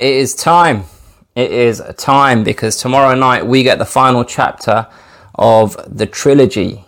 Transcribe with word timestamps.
it 0.00 0.14
is 0.14 0.34
time. 0.34 0.84
It 1.36 1.52
is 1.52 1.82
time 1.98 2.42
because 2.42 2.76
tomorrow 2.76 3.14
night 3.14 3.46
we 3.46 3.62
get 3.62 3.78
the 3.78 3.84
final 3.84 4.24
chapter 4.24 4.88
of 5.34 5.76
the 5.94 6.06
trilogy. 6.06 6.86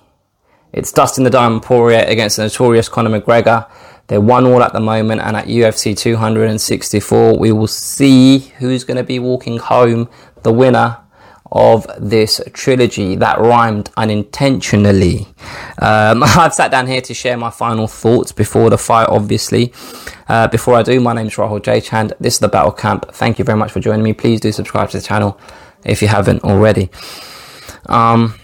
It's 0.73 0.91
Dustin 0.91 1.23
the 1.23 1.31
Diamond 1.31 1.63
Poirier 1.63 2.05
against 2.09 2.39
the 2.39 2.45
notorious 2.45 2.89
Conor 2.89 3.21
McGregor. 3.21 3.71
They're 4.07 4.21
one 4.21 4.47
all 4.47 4.63
at 4.63 4.73
the 4.73 4.81
moment, 4.81 5.21
and 5.21 5.37
at 5.37 5.47
UFC 5.47 5.97
264, 5.97 7.39
we 7.39 7.53
will 7.53 7.67
see 7.67 8.39
who's 8.59 8.83
going 8.83 8.97
to 8.97 9.05
be 9.05 9.19
walking 9.19 9.59
home 9.59 10.09
the 10.43 10.53
winner 10.53 10.99
of 11.55 11.87
this 11.99 12.41
trilogy 12.55 13.15
that 13.17 13.39
rhymed 13.39 13.91
unintentionally. 13.99 15.27
Um, 15.79 16.23
I've 16.27 16.55
sat 16.55 16.71
down 16.71 16.87
here 16.87 17.03
to 17.03 17.15
share 17.15 17.37
my 17.37 17.51
final 17.51 17.87
thoughts 17.87 18.33
before 18.33 18.71
the 18.71 18.79
fight, 18.79 19.09
obviously. 19.09 19.73
Uh, 20.29 20.49
before 20.49 20.75
I 20.75 20.83
do, 20.83 20.99
my 20.99 21.13
name 21.13 21.27
is 21.27 21.35
Rahul 21.35 21.63
J. 21.63 21.83
Chand. 21.83 22.15
This 22.19 22.35
is 22.35 22.41
the 22.41 22.49
Battle 22.49 22.73
Camp. 22.73 23.13
Thank 23.13 23.39
you 23.39 23.45
very 23.45 23.59
much 23.59 23.71
for 23.71 23.81
joining 23.81 24.03
me. 24.03 24.15
Please 24.15 24.41
do 24.41 24.51
subscribe 24.51 24.89
to 24.91 24.99
the 24.99 25.03
channel 25.05 25.39
if 25.85 26.01
you 26.01 26.09
haven't 26.09 26.43
already. 26.43 26.91
Um, 27.87 28.35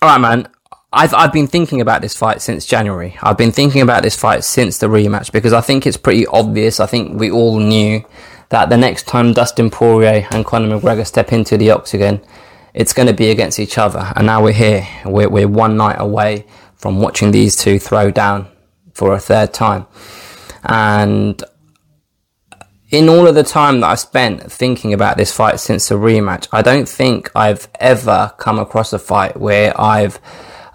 all 0.00 0.08
right, 0.08 0.18
man. 0.18 0.48
I've 0.94 1.14
I've 1.14 1.32
been 1.32 1.46
thinking 1.46 1.80
about 1.80 2.02
this 2.02 2.14
fight 2.14 2.42
since 2.42 2.66
January. 2.66 3.16
I've 3.22 3.38
been 3.38 3.52
thinking 3.52 3.80
about 3.80 4.02
this 4.02 4.14
fight 4.14 4.44
since 4.44 4.76
the 4.76 4.88
rematch 4.88 5.32
because 5.32 5.54
I 5.54 5.62
think 5.62 5.86
it's 5.86 5.96
pretty 5.96 6.26
obvious. 6.26 6.80
I 6.80 6.86
think 6.86 7.18
we 7.18 7.30
all 7.30 7.58
knew 7.60 8.04
that 8.52 8.68
the 8.68 8.76
next 8.76 9.06
time 9.06 9.32
Dustin 9.32 9.70
Poirier 9.70 10.28
and 10.30 10.44
Conor 10.44 10.78
McGregor 10.78 11.06
step 11.06 11.32
into 11.32 11.56
the 11.56 11.70
octagon, 11.70 12.20
it's 12.74 12.92
going 12.92 13.08
to 13.08 13.14
be 13.14 13.30
against 13.30 13.58
each 13.58 13.78
other. 13.78 14.12
And 14.14 14.26
now 14.26 14.42
we're 14.44 14.52
here. 14.52 14.86
We're, 15.06 15.30
we're 15.30 15.48
one 15.48 15.78
night 15.78 15.96
away 15.98 16.44
from 16.76 17.00
watching 17.00 17.30
these 17.30 17.56
two 17.56 17.78
throw 17.78 18.10
down 18.10 18.48
for 18.92 19.14
a 19.14 19.18
third 19.18 19.54
time. 19.54 19.86
And 20.64 21.42
in 22.90 23.08
all 23.08 23.26
of 23.26 23.34
the 23.34 23.42
time 23.42 23.80
that 23.80 23.86
I've 23.88 24.00
spent 24.00 24.52
thinking 24.52 24.92
about 24.92 25.16
this 25.16 25.34
fight 25.34 25.58
since 25.58 25.88
the 25.88 25.94
rematch, 25.94 26.46
I 26.52 26.60
don't 26.60 26.86
think 26.86 27.30
I've 27.34 27.70
ever 27.80 28.34
come 28.36 28.58
across 28.58 28.92
a 28.92 28.98
fight 28.98 29.38
where 29.38 29.72
I've 29.80 30.20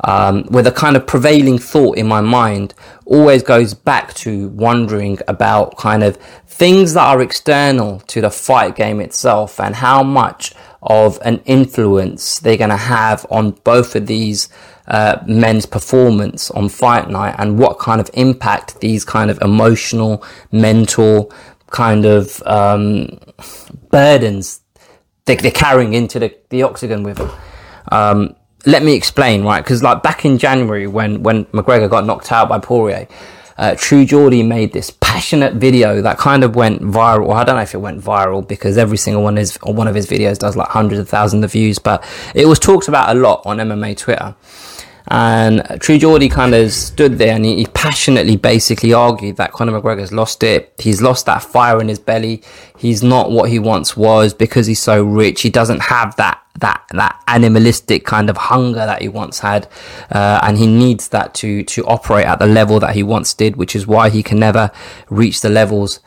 um, 0.04 0.44
where 0.46 0.64
the 0.64 0.72
kind 0.72 0.96
of 0.96 1.08
prevailing 1.08 1.58
thought 1.58 1.98
in 1.98 2.08
my 2.08 2.22
mind 2.22 2.74
always 3.06 3.44
goes 3.44 3.74
back 3.74 4.14
to 4.14 4.50
wondering 4.50 5.20
about 5.28 5.78
kind 5.78 6.04
of 6.04 6.18
things 6.46 6.94
that 6.94 7.04
are 7.04 7.22
external 7.22 8.00
to 8.02 8.22
the 8.22 8.30
fight 8.30 8.76
game 8.76 9.00
itself 9.02 9.60
and 9.60 9.76
how 9.76 10.04
much 10.04 10.54
of 10.82 11.20
an 11.24 11.42
influence 11.46 12.40
they're 12.40 12.58
going 12.58 12.70
to 12.70 12.78
have 12.78 13.26
on 13.30 13.52
both 13.64 13.96
of 13.96 14.08
these 14.08 14.50
uh, 14.88 15.18
men's 15.26 15.66
performance 15.66 16.50
on 16.52 16.70
fight 16.70 17.10
night 17.10 17.36
and 17.38 17.60
what 17.60 17.78
kind 17.80 18.00
of 18.00 18.10
impact 18.14 18.80
these 18.80 19.04
kind 19.04 19.30
of 19.30 19.42
emotional, 19.42 20.24
mental 20.52 21.32
kind 21.70 22.06
of 22.06 22.42
um, 22.46 23.20
burdens 23.90 24.62
they, 25.28 25.36
are 25.36 25.52
carrying 25.52 25.94
into 25.94 26.20
the, 26.20 26.36
the 26.50 26.64
octagon 26.64 27.04
with 27.04 27.18
them. 27.18 27.32
Um, 27.92 28.36
let 28.66 28.84
me 28.84 28.94
explain, 28.94 29.44
right? 29.44 29.64
Because 29.64 29.84
like 29.84 30.04
back 30.04 30.26
in 30.26 30.38
January 30.38 30.88
when 30.88 31.24
when 31.24 31.46
McGregor 31.46 31.90
got 31.90 32.06
knocked 32.06 32.32
out 32.32 32.50
by 32.50 32.60
Poirier, 32.60 33.08
uh, 33.58 33.76
True 33.78 34.06
Geordie 34.06 34.44
made 34.44 34.74
this 34.74 34.92
passionate 35.02 35.56
video 35.56 36.02
that 36.02 36.18
kind 36.18 36.44
of 36.44 36.56
went 36.56 36.82
viral. 36.82 37.34
I 37.34 37.44
don't 37.44 37.56
know 37.56 37.62
if 37.62 37.74
it 37.74 37.80
went 37.80 38.02
viral 38.02 38.48
because 38.48 38.78
every 38.78 38.98
single 38.98 39.24
one 39.24 39.38
is 39.38 39.56
one 39.64 39.88
of 39.88 39.96
his 39.96 40.08
videos 40.08 40.38
does 40.38 40.56
like 40.56 40.68
hundreds 40.70 41.00
of 41.00 41.10
thousands 41.10 41.44
of 41.44 41.52
views, 41.52 41.80
but 41.80 42.04
it 42.36 42.46
was 42.46 42.60
talked 42.60 42.88
about 42.88 43.16
a 43.16 43.20
lot 43.20 43.42
on 43.46 43.58
MMA 43.58 43.98
Twitter. 43.98 44.36
And 45.10 45.66
True 45.80 45.98
Geordie 45.98 46.28
kind 46.28 46.54
of 46.54 46.72
stood 46.74 47.18
there 47.18 47.34
and 47.34 47.46
he, 47.46 47.56
he, 47.58 47.66
passionately 47.68 48.36
basically 48.36 48.92
argued 48.92 49.38
that 49.38 49.54
Conor 49.54 49.80
McGregor's 49.80 50.12
lost 50.12 50.44
it. 50.44 50.74
He's 50.78 51.02
lost 51.02 51.26
that 51.28 51.42
fire 51.42 51.80
in 51.80 51.88
his 51.88 52.00
belly. 52.00 52.42
He's 52.78 53.02
not 53.02 53.32
what 53.32 53.50
he 53.50 53.60
once 53.60 53.96
was 53.96 54.34
because 54.34 54.68
he's 54.68 54.82
so 54.82 55.02
rich. 55.04 55.42
He 55.42 55.50
doesn't 55.50 55.84
have 55.84 56.16
that 56.18 56.42
that 56.60 56.84
that 56.92 57.22
animalistic 57.28 58.04
kind 58.04 58.30
of 58.30 58.36
hunger 58.36 58.86
that 58.86 59.02
he 59.02 59.08
once 59.08 59.40
had, 59.40 59.68
uh, 60.12 60.40
and 60.42 60.58
he 60.58 60.66
needs 60.66 61.10
that 61.10 61.34
to 61.36 61.64
to 61.64 61.86
operate 61.86 62.26
at 62.26 62.40
the 62.40 62.48
level 62.48 62.80
that 62.80 62.96
he 62.96 63.04
once 63.04 63.34
did, 63.34 63.56
which 63.56 63.76
is 63.76 63.86
why 63.86 64.10
he 64.10 64.24
can 64.24 64.40
never 64.40 64.72
reach 65.10 65.42
the 65.42 65.50
levels, 65.50 66.00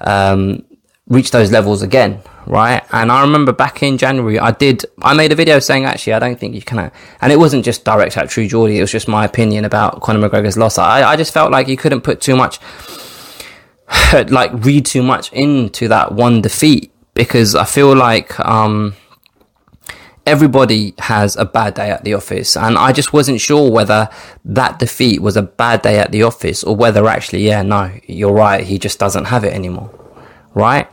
um, 0.00 0.64
reach 1.06 1.30
those 1.30 1.52
levels 1.52 1.82
again 1.82 2.22
right? 2.48 2.82
And 2.92 3.12
I 3.12 3.20
remember 3.20 3.52
back 3.52 3.82
in 3.82 3.98
January, 3.98 4.38
I 4.38 4.50
did, 4.50 4.84
I 5.02 5.14
made 5.14 5.30
a 5.30 5.34
video 5.34 5.58
saying, 5.58 5.84
actually, 5.84 6.14
I 6.14 6.18
don't 6.18 6.40
think 6.40 6.54
you 6.54 6.62
can, 6.62 6.90
and 7.20 7.32
it 7.32 7.38
wasn't 7.38 7.64
just 7.64 7.84
direct 7.84 8.16
at 8.16 8.30
True 8.30 8.48
Geordie, 8.48 8.78
it 8.78 8.80
was 8.80 8.90
just 8.90 9.06
my 9.06 9.24
opinion 9.24 9.64
about 9.64 10.00
Conor 10.00 10.28
McGregor's 10.28 10.56
loss. 10.56 10.78
I, 10.78 11.02
I 11.02 11.16
just 11.16 11.32
felt 11.32 11.52
like 11.52 11.68
you 11.68 11.76
couldn't 11.76 12.00
put 12.00 12.20
too 12.20 12.34
much, 12.34 12.58
like, 14.12 14.50
read 14.54 14.86
too 14.86 15.02
much 15.02 15.32
into 15.32 15.88
that 15.88 16.12
one 16.12 16.40
defeat 16.40 16.90
because 17.14 17.54
I 17.54 17.64
feel 17.64 17.94
like, 17.94 18.38
um, 18.40 18.94
everybody 20.26 20.92
has 20.98 21.36
a 21.36 21.44
bad 21.46 21.72
day 21.72 21.90
at 21.90 22.04
the 22.04 22.12
office. 22.12 22.54
And 22.54 22.76
I 22.76 22.92
just 22.92 23.14
wasn't 23.14 23.40
sure 23.40 23.70
whether 23.70 24.10
that 24.44 24.78
defeat 24.78 25.22
was 25.22 25.38
a 25.38 25.42
bad 25.42 25.80
day 25.80 25.98
at 25.98 26.12
the 26.12 26.22
office 26.22 26.62
or 26.62 26.76
whether 26.76 27.06
actually, 27.08 27.46
yeah, 27.46 27.62
no, 27.62 27.90
you're 28.06 28.32
right. 28.32 28.62
He 28.62 28.78
just 28.78 28.98
doesn't 28.98 29.24
have 29.26 29.44
it 29.44 29.54
anymore. 29.54 29.90
Right. 30.52 30.86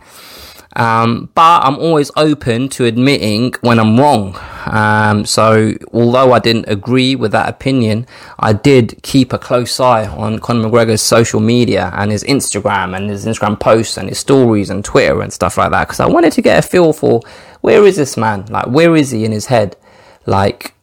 Um, 0.76 1.30
but 1.36 1.64
I'm 1.64 1.78
always 1.78 2.12
open 2.18 2.68
to 2.70 2.86
admitting 2.86 3.54
when 3.62 3.80
I'm 3.80 3.98
wrong. 4.00 4.38
Um, 4.66 5.26
so 5.26 5.74
although 5.94 6.34
I 6.34 6.40
didn't 6.40 6.68
agree 6.68 7.16
with 7.16 7.32
that 7.32 7.48
opinion, 7.48 8.08
I 8.40 8.54
did 8.54 9.00
keep 9.02 9.32
a 9.32 9.38
close 9.38 9.80
eye 9.80 10.06
on 10.08 10.40
Conor 10.40 10.70
McGregor's 10.70 11.02
social 11.02 11.40
media 11.40 11.92
and 11.96 12.12
his 12.12 12.24
Instagram 12.26 12.96
and 12.96 13.10
his 13.10 13.26
Instagram 13.26 13.60
posts 13.60 13.98
and 13.98 14.10
his 14.10 14.20
stories 14.20 14.70
and 14.70 14.84
Twitter 14.84 15.22
and 15.22 15.32
stuff 15.32 15.58
like 15.58 15.72
that 15.72 15.88
because 15.88 16.00
I 16.00 16.08
wanted 16.08 16.34
to 16.34 16.42
get 16.42 16.60
a 16.60 16.62
feel 16.62 16.92
for 16.92 17.22
where 17.62 17.86
is 17.86 17.96
this 17.96 18.18
man? 18.18 18.46
Like, 18.48 18.68
where 18.68 18.96
is 18.96 19.12
he 19.12 19.24
in 19.24 19.32
his 19.32 19.46
head? 19.46 19.78
Like, 20.26 20.74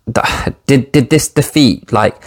did 0.66 0.91
did 0.92 1.10
this 1.10 1.28
defeat 1.28 1.92
like 1.92 2.20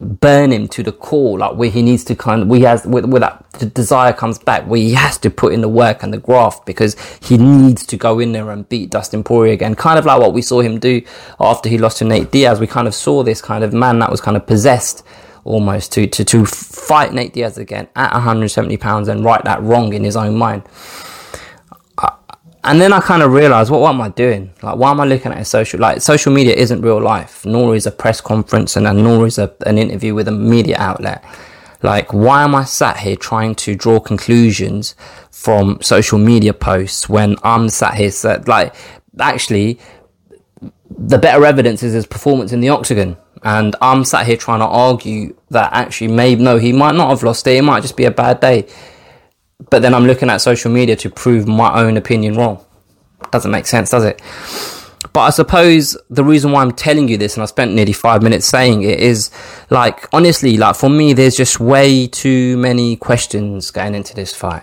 burn 0.00 0.50
him 0.50 0.66
to 0.68 0.82
the 0.82 0.92
core, 0.92 1.38
like 1.38 1.56
where 1.56 1.70
he 1.70 1.82
needs 1.82 2.04
to 2.04 2.16
kind 2.16 2.42
of, 2.42 2.48
where 2.48 2.58
he 2.58 2.64
has, 2.64 2.86
where, 2.86 3.06
where 3.06 3.20
that 3.20 3.74
desire 3.74 4.12
comes 4.12 4.38
back, 4.38 4.66
where 4.66 4.80
he 4.80 4.94
has 4.94 5.18
to 5.18 5.30
put 5.30 5.52
in 5.52 5.60
the 5.60 5.68
work 5.68 6.02
and 6.02 6.12
the 6.12 6.18
graft 6.18 6.64
because 6.64 6.96
he 7.20 7.36
needs 7.36 7.84
to 7.86 7.96
go 7.96 8.18
in 8.18 8.32
there 8.32 8.50
and 8.50 8.68
beat 8.68 8.90
Dustin 8.90 9.22
Poirier 9.22 9.52
again. 9.52 9.74
Kind 9.74 9.98
of 9.98 10.06
like 10.06 10.20
what 10.20 10.32
we 10.32 10.42
saw 10.42 10.60
him 10.60 10.78
do 10.78 11.02
after 11.38 11.68
he 11.68 11.78
lost 11.78 11.98
to 11.98 12.04
Nate 12.04 12.30
Diaz. 12.30 12.60
We 12.60 12.66
kind 12.66 12.88
of 12.88 12.94
saw 12.94 13.22
this 13.22 13.42
kind 13.42 13.62
of 13.62 13.72
man 13.72 13.98
that 13.98 14.10
was 14.10 14.20
kind 14.20 14.36
of 14.36 14.46
possessed 14.46 15.04
almost 15.44 15.92
to, 15.92 16.06
to, 16.06 16.24
to 16.24 16.46
fight 16.46 17.12
Nate 17.12 17.34
Diaz 17.34 17.58
again 17.58 17.88
at 17.96 18.12
170 18.12 18.76
pounds 18.78 19.08
and 19.08 19.24
right 19.24 19.42
that 19.44 19.62
wrong 19.62 19.92
in 19.92 20.04
his 20.04 20.16
own 20.16 20.36
mind 20.36 20.62
and 22.70 22.80
then 22.80 22.92
I 22.92 23.00
kind 23.00 23.20
of 23.20 23.32
realized, 23.32 23.68
what, 23.68 23.80
what 23.80 23.92
am 23.92 24.00
I 24.00 24.10
doing? 24.10 24.52
Like, 24.62 24.76
why 24.76 24.92
am 24.92 25.00
I 25.00 25.04
looking 25.04 25.32
at 25.32 25.38
a 25.38 25.44
social, 25.44 25.80
like, 25.80 26.00
social 26.00 26.32
media 26.32 26.54
isn't 26.54 26.82
real 26.82 27.02
life, 27.02 27.44
nor 27.44 27.74
is 27.74 27.84
a 27.84 27.90
press 27.90 28.20
conference 28.20 28.76
and, 28.76 28.86
and 28.86 29.02
nor 29.02 29.26
is 29.26 29.38
a, 29.38 29.52
an 29.66 29.76
interview 29.76 30.14
with 30.14 30.28
a 30.28 30.30
media 30.30 30.76
outlet. 30.78 31.24
Like, 31.82 32.12
why 32.12 32.44
am 32.44 32.54
I 32.54 32.62
sat 32.62 32.98
here 32.98 33.16
trying 33.16 33.56
to 33.56 33.74
draw 33.74 33.98
conclusions 33.98 34.94
from 35.32 35.82
social 35.82 36.16
media 36.16 36.54
posts 36.54 37.08
when 37.08 37.34
I'm 37.42 37.70
sat 37.70 37.94
here, 37.94 38.12
sat, 38.12 38.46
like, 38.46 38.72
actually, 39.18 39.80
the 40.88 41.18
better 41.18 41.44
evidence 41.44 41.82
is 41.82 41.92
his 41.92 42.06
performance 42.06 42.52
in 42.52 42.60
the 42.60 42.68
octagon. 42.68 43.16
And 43.42 43.74
I'm 43.82 44.04
sat 44.04 44.26
here 44.26 44.36
trying 44.36 44.60
to 44.60 44.66
argue 44.66 45.34
that 45.50 45.72
actually, 45.72 46.12
maybe, 46.12 46.40
no, 46.40 46.56
he 46.56 46.72
might 46.72 46.94
not 46.94 47.10
have 47.10 47.24
lost 47.24 47.48
it. 47.48 47.56
It 47.56 47.62
might 47.62 47.80
just 47.80 47.96
be 47.96 48.04
a 48.04 48.12
bad 48.12 48.38
day 48.38 48.68
but 49.68 49.82
then 49.82 49.94
I'm 49.94 50.06
looking 50.06 50.30
at 50.30 50.38
social 50.38 50.70
media 50.70 50.96
to 50.96 51.10
prove 51.10 51.46
my 51.46 51.72
own 51.82 51.96
opinion 51.96 52.34
wrong. 52.34 52.64
Doesn't 53.30 53.50
make 53.50 53.66
sense, 53.66 53.90
does 53.90 54.04
it? 54.04 54.22
But 55.12 55.20
I 55.20 55.30
suppose 55.30 55.96
the 56.08 56.24
reason 56.24 56.52
why 56.52 56.62
I'm 56.62 56.72
telling 56.72 57.08
you 57.08 57.16
this, 57.16 57.34
and 57.34 57.42
I 57.42 57.46
spent 57.46 57.72
nearly 57.74 57.92
five 57.92 58.22
minutes 58.22 58.46
saying 58.46 58.82
it, 58.82 59.00
is 59.00 59.30
like, 59.68 60.08
honestly, 60.12 60.56
like 60.56 60.76
for 60.76 60.88
me, 60.88 61.12
there's 61.12 61.36
just 61.36 61.58
way 61.58 62.06
too 62.06 62.56
many 62.58 62.96
questions 62.96 63.70
going 63.70 63.94
into 63.94 64.14
this 64.14 64.34
fight. 64.34 64.62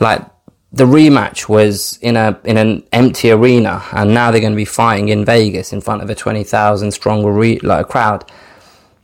Like, 0.00 0.24
the 0.72 0.84
rematch 0.84 1.48
was 1.48 1.98
in 2.00 2.16
a 2.16 2.38
in 2.44 2.56
an 2.56 2.84
empty 2.92 3.32
arena, 3.32 3.82
and 3.92 4.14
now 4.14 4.30
they're 4.30 4.40
going 4.40 4.52
to 4.52 4.56
be 4.56 4.64
fighting 4.64 5.08
in 5.08 5.24
Vegas 5.24 5.72
in 5.72 5.80
front 5.80 6.02
of 6.02 6.10
a 6.10 6.14
twenty 6.14 6.44
thousand 6.44 6.92
strong 6.92 7.24
re- 7.24 7.58
like 7.60 7.88
crowd. 7.88 8.24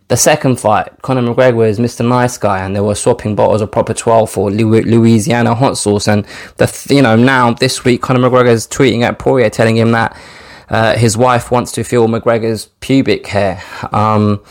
The 0.09 0.17
second 0.17 0.61
fight, 0.61 1.03
Conor 1.03 1.23
McGregor 1.35 1.69
is 1.69 1.81
Mr. 1.81 2.07
Nice 2.07 2.39
Guy, 2.39 2.65
and 2.65 2.77
they 2.77 2.81
were 2.81 2.95
swapping 2.95 3.35
bottles 3.35 3.61
of 3.61 3.73
proper 3.73 3.93
12 3.93 4.31
for 4.31 4.51
Louisiana 4.53 5.55
hot 5.55 5.77
sauce. 5.77 6.07
And 6.07 6.25
the 6.59 6.87
you 6.91 7.03
know 7.03 7.17
now 7.17 7.53
this 7.55 7.85
week, 7.85 8.03
Conor 8.03 8.21
McGregor 8.29 8.51
is 8.51 8.69
tweeting 8.69 9.03
at 9.03 9.19
Poirier, 9.19 9.51
telling 9.51 9.77
him 9.77 9.91
that 9.93 10.17
uh, 10.69 10.97
his 10.97 11.17
wife 11.17 11.51
wants 11.51 11.73
to 11.73 11.83
feel 11.83 12.07
McGregor's 12.07 12.67
pubic 12.79 13.27
hair. 13.27 13.61
Um, 13.93 14.45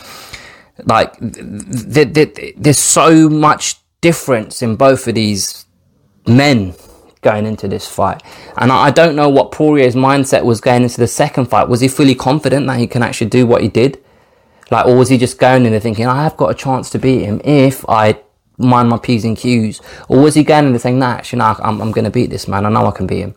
like 0.84 1.18
th- 1.20 2.12
th- 2.12 2.34
th- 2.34 2.54
there's 2.58 2.78
so 2.78 3.30
much 3.30 3.76
difference 4.02 4.60
in 4.60 4.76
both 4.76 5.08
of 5.08 5.14
these 5.14 5.64
men 6.26 6.74
going 7.22 7.46
into 7.46 7.66
this 7.66 7.88
fight. 7.88 8.22
And 8.58 8.70
I, 8.70 8.84
I 8.86 8.90
don't 8.90 9.16
know 9.16 9.30
what 9.30 9.52
Poirier's 9.52 9.94
mindset 9.94 10.44
was 10.44 10.60
going 10.60 10.82
into 10.82 10.98
the 11.00 11.08
second 11.08 11.46
fight. 11.46 11.68
Was 11.68 11.80
he 11.80 11.88
fully 11.88 12.14
confident 12.14 12.66
that 12.66 12.78
he 12.78 12.86
can 12.86 13.02
actually 13.02 13.30
do 13.30 13.46
what 13.46 13.62
he 13.62 13.68
did? 13.68 14.02
Like, 14.70 14.86
or 14.86 14.96
was 14.96 15.08
he 15.08 15.18
just 15.18 15.38
going 15.38 15.64
in 15.64 15.72
there 15.72 15.80
thinking, 15.80 16.06
I 16.06 16.22
have 16.22 16.36
got 16.36 16.50
a 16.50 16.54
chance 16.54 16.90
to 16.90 16.98
beat 16.98 17.24
him 17.24 17.40
if 17.44 17.88
I 17.88 18.20
mind 18.58 18.88
my 18.88 18.98
P's 18.98 19.24
and 19.24 19.36
Q's? 19.36 19.80
Or 20.08 20.20
was 20.20 20.34
he 20.34 20.42
going 20.42 20.66
into 20.66 20.78
saying, 20.78 20.98
nah, 20.98 21.12
actually, 21.12 21.38
no, 21.38 21.56
I'm, 21.62 21.80
I'm 21.80 21.92
going 21.92 22.04
to 22.04 22.10
beat 22.10 22.30
this 22.30 22.48
man. 22.48 22.66
I 22.66 22.70
know 22.70 22.86
I 22.86 22.90
can 22.90 23.06
beat 23.06 23.20
him. 23.20 23.34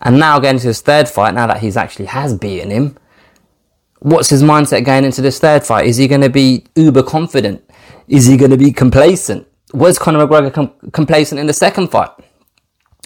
And 0.00 0.18
now 0.18 0.38
going 0.38 0.56
into 0.56 0.68
his 0.68 0.80
third 0.80 1.08
fight, 1.08 1.34
now 1.34 1.46
that 1.46 1.60
he's 1.60 1.76
actually 1.76 2.06
has 2.06 2.36
beaten 2.36 2.70
him, 2.70 2.96
what's 4.00 4.28
his 4.28 4.42
mindset 4.42 4.84
going 4.84 5.04
into 5.04 5.22
this 5.22 5.38
third 5.38 5.64
fight? 5.64 5.86
Is 5.86 5.96
he 5.96 6.06
going 6.06 6.20
to 6.20 6.30
be 6.30 6.64
uber 6.76 7.02
confident? 7.02 7.64
Is 8.06 8.26
he 8.26 8.36
going 8.36 8.50
to 8.50 8.56
be 8.56 8.70
complacent? 8.70 9.46
Was 9.72 9.98
Conor 9.98 10.26
McGregor 10.26 10.52
com- 10.52 10.72
complacent 10.92 11.40
in 11.40 11.46
the 11.46 11.52
second 11.52 11.88
fight? 11.88 12.10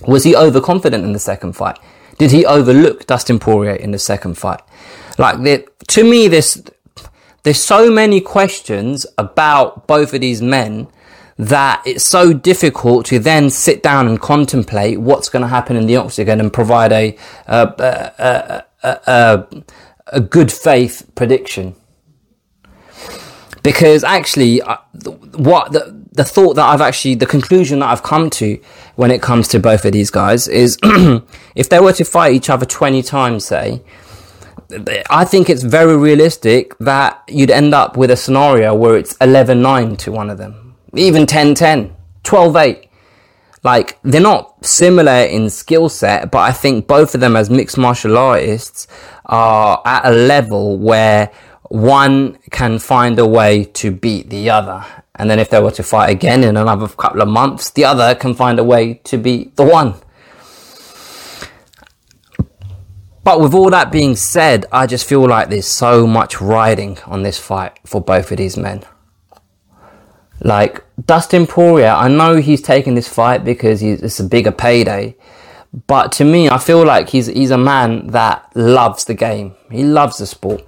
Was 0.07 0.25
he 0.25 0.37
overconfident 0.37 1.05
in 1.05 1.13
the 1.13 1.19
second 1.19 1.55
fight? 1.55 1.79
Did 2.19 2.31
he 2.31 2.45
overlook 2.45 3.07
Dustin 3.07 3.39
Poirier 3.39 3.75
in 3.75 3.91
the 3.91 3.99
second 3.99 4.37
fight? 4.37 4.61
Like, 5.19 5.43
the, 5.43 5.67
to 5.89 6.05
me, 6.05 6.29
this 6.29 6.63
there's 7.43 7.63
so 7.63 7.91
many 7.91 8.21
questions 8.21 9.07
about 9.19 9.87
both 9.87 10.15
of 10.15 10.21
these 10.21 10.41
men 10.41 10.89
that 11.39 11.83
it's 11.85 12.05
so 12.05 12.33
difficult 12.33 13.07
to 13.07 13.19
then 13.19 13.51
sit 13.51 13.83
down 13.83 14.07
and 14.07 14.21
contemplate 14.21 15.01
what's 15.01 15.29
going 15.29 15.43
to 15.43 15.49
happen 15.49 15.77
in 15.77 15.87
the 15.87 15.97
octagon 15.97 16.41
and 16.41 16.53
provide 16.53 16.93
a 16.93 17.17
a, 17.47 18.65
a, 18.83 19.47
a, 20.07 20.21
good 20.21 20.53
faith 20.53 21.11
prediction. 21.15 21.75
Because 23.63 24.03
actually, 24.03 24.61
uh, 24.61 24.77
what 25.37 25.73
the, 25.73 26.05
the 26.13 26.25
thought 26.25 26.55
that 26.55 26.67
I've 26.67 26.81
actually, 26.81 27.15
the 27.15 27.27
conclusion 27.27 27.79
that 27.79 27.91
I've 27.91 28.03
come 28.03 28.29
to 28.31 28.61
when 28.97 29.11
it 29.11 29.23
comes 29.23 29.49
to 29.49 29.61
both 29.61 29.85
of 29.85 29.93
these 29.93 30.11
guys 30.11 30.49
is 30.49 30.79
if 31.55 31.69
they 31.69 31.81
were 31.81 31.93
to 31.93 32.05
fight 32.05 32.35
each 32.35 32.51
other 32.51 32.67
20 32.67 33.03
times, 33.03 33.45
say, 33.45 33.83
I 35.11 35.25
think 35.25 35.51
it's 35.51 35.63
very 35.63 35.97
realistic 35.97 36.77
that 36.79 37.23
you'd 37.29 37.51
end 37.51 37.75
up 37.75 37.97
with 37.97 38.11
a 38.11 38.17
scenario 38.17 38.75
where 38.75 38.97
it's 38.97 39.15
11-9 39.19 39.99
to 39.99 40.13
one 40.13 40.31
of 40.31 40.39
them. 40.39 40.77
Even 40.95 41.27
10-10, 41.27 41.93
12-8. 42.25 42.89
Like, 43.65 43.99
they're 44.03 44.21
not 44.21 44.65
similar 44.65 45.23
in 45.23 45.49
skill 45.49 45.89
set, 45.89 46.31
but 46.31 46.41
I 46.41 46.53
think 46.53 46.87
both 46.87 47.15
of 47.15 47.21
them 47.21 47.37
as 47.37 47.49
mixed 47.49 47.79
martial 47.79 48.19
artists 48.19 48.89
are 49.27 49.81
at 49.85 50.05
a 50.05 50.11
level 50.11 50.79
where 50.79 51.31
one 51.69 52.39
can 52.51 52.79
find 52.79 53.19
a 53.19 53.27
way 53.27 53.65
to 53.65 53.91
beat 53.93 54.31
the 54.31 54.51
other. 54.51 54.85
And 55.15 55.31
then 55.31 55.39
if 55.39 55.49
they 55.51 55.61
were 55.61 55.71
to 55.73 55.83
fight 55.83 56.11
again 56.11 56.43
in 56.43 56.57
another 56.57 56.89
couple 56.89 57.23
of 57.23 57.29
months, 57.29 57.71
the 57.71 57.85
other 57.85 58.15
can 58.15 58.35
find 58.35 58.59
a 58.59 58.65
way 58.65 58.95
to 59.05 59.17
beat 59.17 59.57
the 59.57 59.65
one. 59.65 59.95
But 63.25 63.41
with 63.41 63.55
all 63.55 63.71
that 63.71 63.93
being 63.93 64.17
said, 64.17 64.67
I 64.73 64.87
just 64.87 65.09
feel 65.09 65.27
like 65.27 65.49
there's 65.49 65.67
so 65.67 66.07
much 66.07 66.41
riding 66.41 66.99
on 67.07 67.23
this 67.23 67.39
fight 67.39 67.79
for 67.87 68.01
both 68.01 68.33
of 68.33 68.39
these 68.39 68.57
men. 68.57 68.83
Like 70.41 70.85
Dustin 71.07 71.47
Poirier, 71.47 71.91
I 71.91 72.09
know 72.09 72.37
he's 72.37 72.61
taking 72.61 72.97
this 72.97 73.07
fight 73.07 73.45
because 73.45 73.81
it's 73.83 74.19
a 74.19 74.25
bigger 74.25 74.51
payday. 74.51 75.17
But 75.87 76.11
to 76.13 76.25
me, 76.25 76.51
I 76.51 76.59
feel 76.59 76.85
like 76.85 77.09
he's 77.09 77.29
he's 77.29 77.51
a 77.51 77.57
man 77.57 78.09
that 78.09 78.51
loves 78.55 79.05
the 79.05 79.15
game. 79.15 79.55
He 79.71 79.85
loves 79.85 80.19
the 80.19 80.27
sport, 80.27 80.67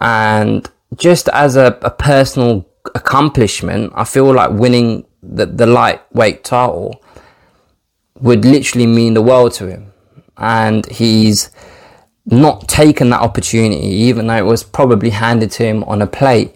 and 0.00 0.70
just 0.96 1.28
as 1.28 1.56
a, 1.56 1.78
a 1.82 1.90
personal 1.90 2.66
accomplishment, 2.94 3.92
I 3.94 4.04
feel 4.04 4.32
like 4.32 4.50
winning 4.52 5.04
the, 5.22 5.44
the 5.44 5.66
lightweight 5.66 6.42
title 6.42 7.02
would 8.20 8.46
literally 8.46 8.86
mean 8.86 9.12
the 9.12 9.20
world 9.20 9.52
to 9.54 9.66
him 9.66 9.92
and 10.36 10.86
he's 10.86 11.50
not 12.26 12.68
taken 12.68 13.10
that 13.10 13.20
opportunity, 13.20 13.86
even 13.86 14.26
though 14.26 14.36
it 14.36 14.44
was 14.44 14.62
probably 14.62 15.10
handed 15.10 15.50
to 15.52 15.64
him 15.64 15.84
on 15.84 16.00
a 16.02 16.06
plate 16.06 16.54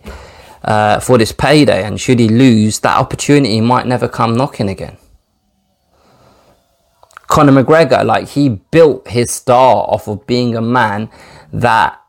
uh, 0.64 0.98
for 1.00 1.18
this 1.18 1.32
payday. 1.32 1.84
And 1.84 2.00
should 2.00 2.18
he 2.18 2.28
lose, 2.28 2.80
that 2.80 2.96
opportunity 2.98 3.60
might 3.60 3.86
never 3.86 4.08
come 4.08 4.34
knocking 4.34 4.68
again. 4.68 4.96
Conor 7.26 7.62
McGregor, 7.62 8.04
like 8.04 8.28
he 8.28 8.48
built 8.48 9.06
his 9.08 9.30
star 9.30 9.84
off 9.88 10.08
of 10.08 10.26
being 10.26 10.56
a 10.56 10.62
man 10.62 11.10
that 11.52 12.00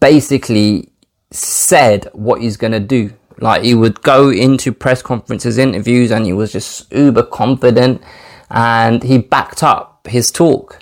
basically 0.00 0.90
said 1.30 2.08
what 2.12 2.42
he's 2.42 2.56
going 2.56 2.72
to 2.72 2.80
do. 2.80 3.12
Like 3.38 3.62
he 3.62 3.74
would 3.74 4.02
go 4.02 4.30
into 4.30 4.72
press 4.72 5.00
conferences, 5.02 5.56
interviews, 5.56 6.10
and 6.10 6.26
he 6.26 6.32
was 6.32 6.52
just 6.52 6.92
uber 6.92 7.22
confident 7.22 8.02
and 8.50 9.02
he 9.02 9.18
backed 9.18 9.62
up 9.62 9.89
his 10.08 10.30
talk 10.30 10.78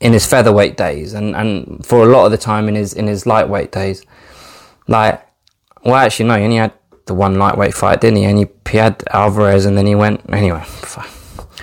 in 0.00 0.12
his 0.12 0.26
featherweight 0.26 0.76
days 0.76 1.12
and, 1.12 1.34
and 1.34 1.84
for 1.84 2.02
a 2.02 2.06
lot 2.06 2.24
of 2.24 2.30
the 2.30 2.38
time 2.38 2.68
in 2.68 2.74
his 2.74 2.92
in 2.92 3.06
his 3.06 3.26
lightweight 3.26 3.72
days. 3.72 4.04
Like 4.86 5.26
well 5.84 5.96
actually 5.96 6.28
no, 6.28 6.38
he 6.38 6.44
only 6.44 6.56
had 6.56 6.72
the 7.06 7.14
one 7.14 7.38
lightweight 7.38 7.74
fight, 7.74 8.00
didn't 8.00 8.18
he? 8.18 8.24
And 8.24 8.38
he, 8.38 8.46
he 8.70 8.78
had 8.78 9.02
Alvarez 9.10 9.64
and 9.64 9.76
then 9.76 9.86
he 9.86 9.94
went 9.94 10.20
anyway. 10.32 10.64
But 10.94 11.08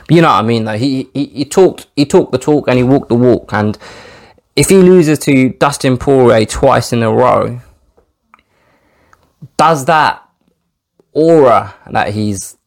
you 0.09 0.21
know 0.21 0.27
what 0.27 0.39
I 0.39 0.41
mean 0.41 0.65
though. 0.65 0.77
He, 0.77 1.09
he 1.13 1.25
he 1.25 1.45
talked 1.45 1.87
he 1.95 2.05
talked 2.05 2.31
the 2.31 2.38
talk 2.38 2.67
and 2.67 2.77
he 2.77 2.83
walked 2.83 3.09
the 3.09 3.15
walk 3.15 3.53
and 3.53 3.77
if 4.55 4.69
he 4.69 4.77
loses 4.77 5.19
to 5.19 5.49
Dustin 5.49 5.97
Poirier 5.97 6.45
twice 6.45 6.93
in 6.93 7.03
a 7.03 7.11
row, 7.11 7.59
does 9.57 9.85
that 9.85 10.21
aura 11.11 11.75
that 11.89 12.13
he's 12.13 12.57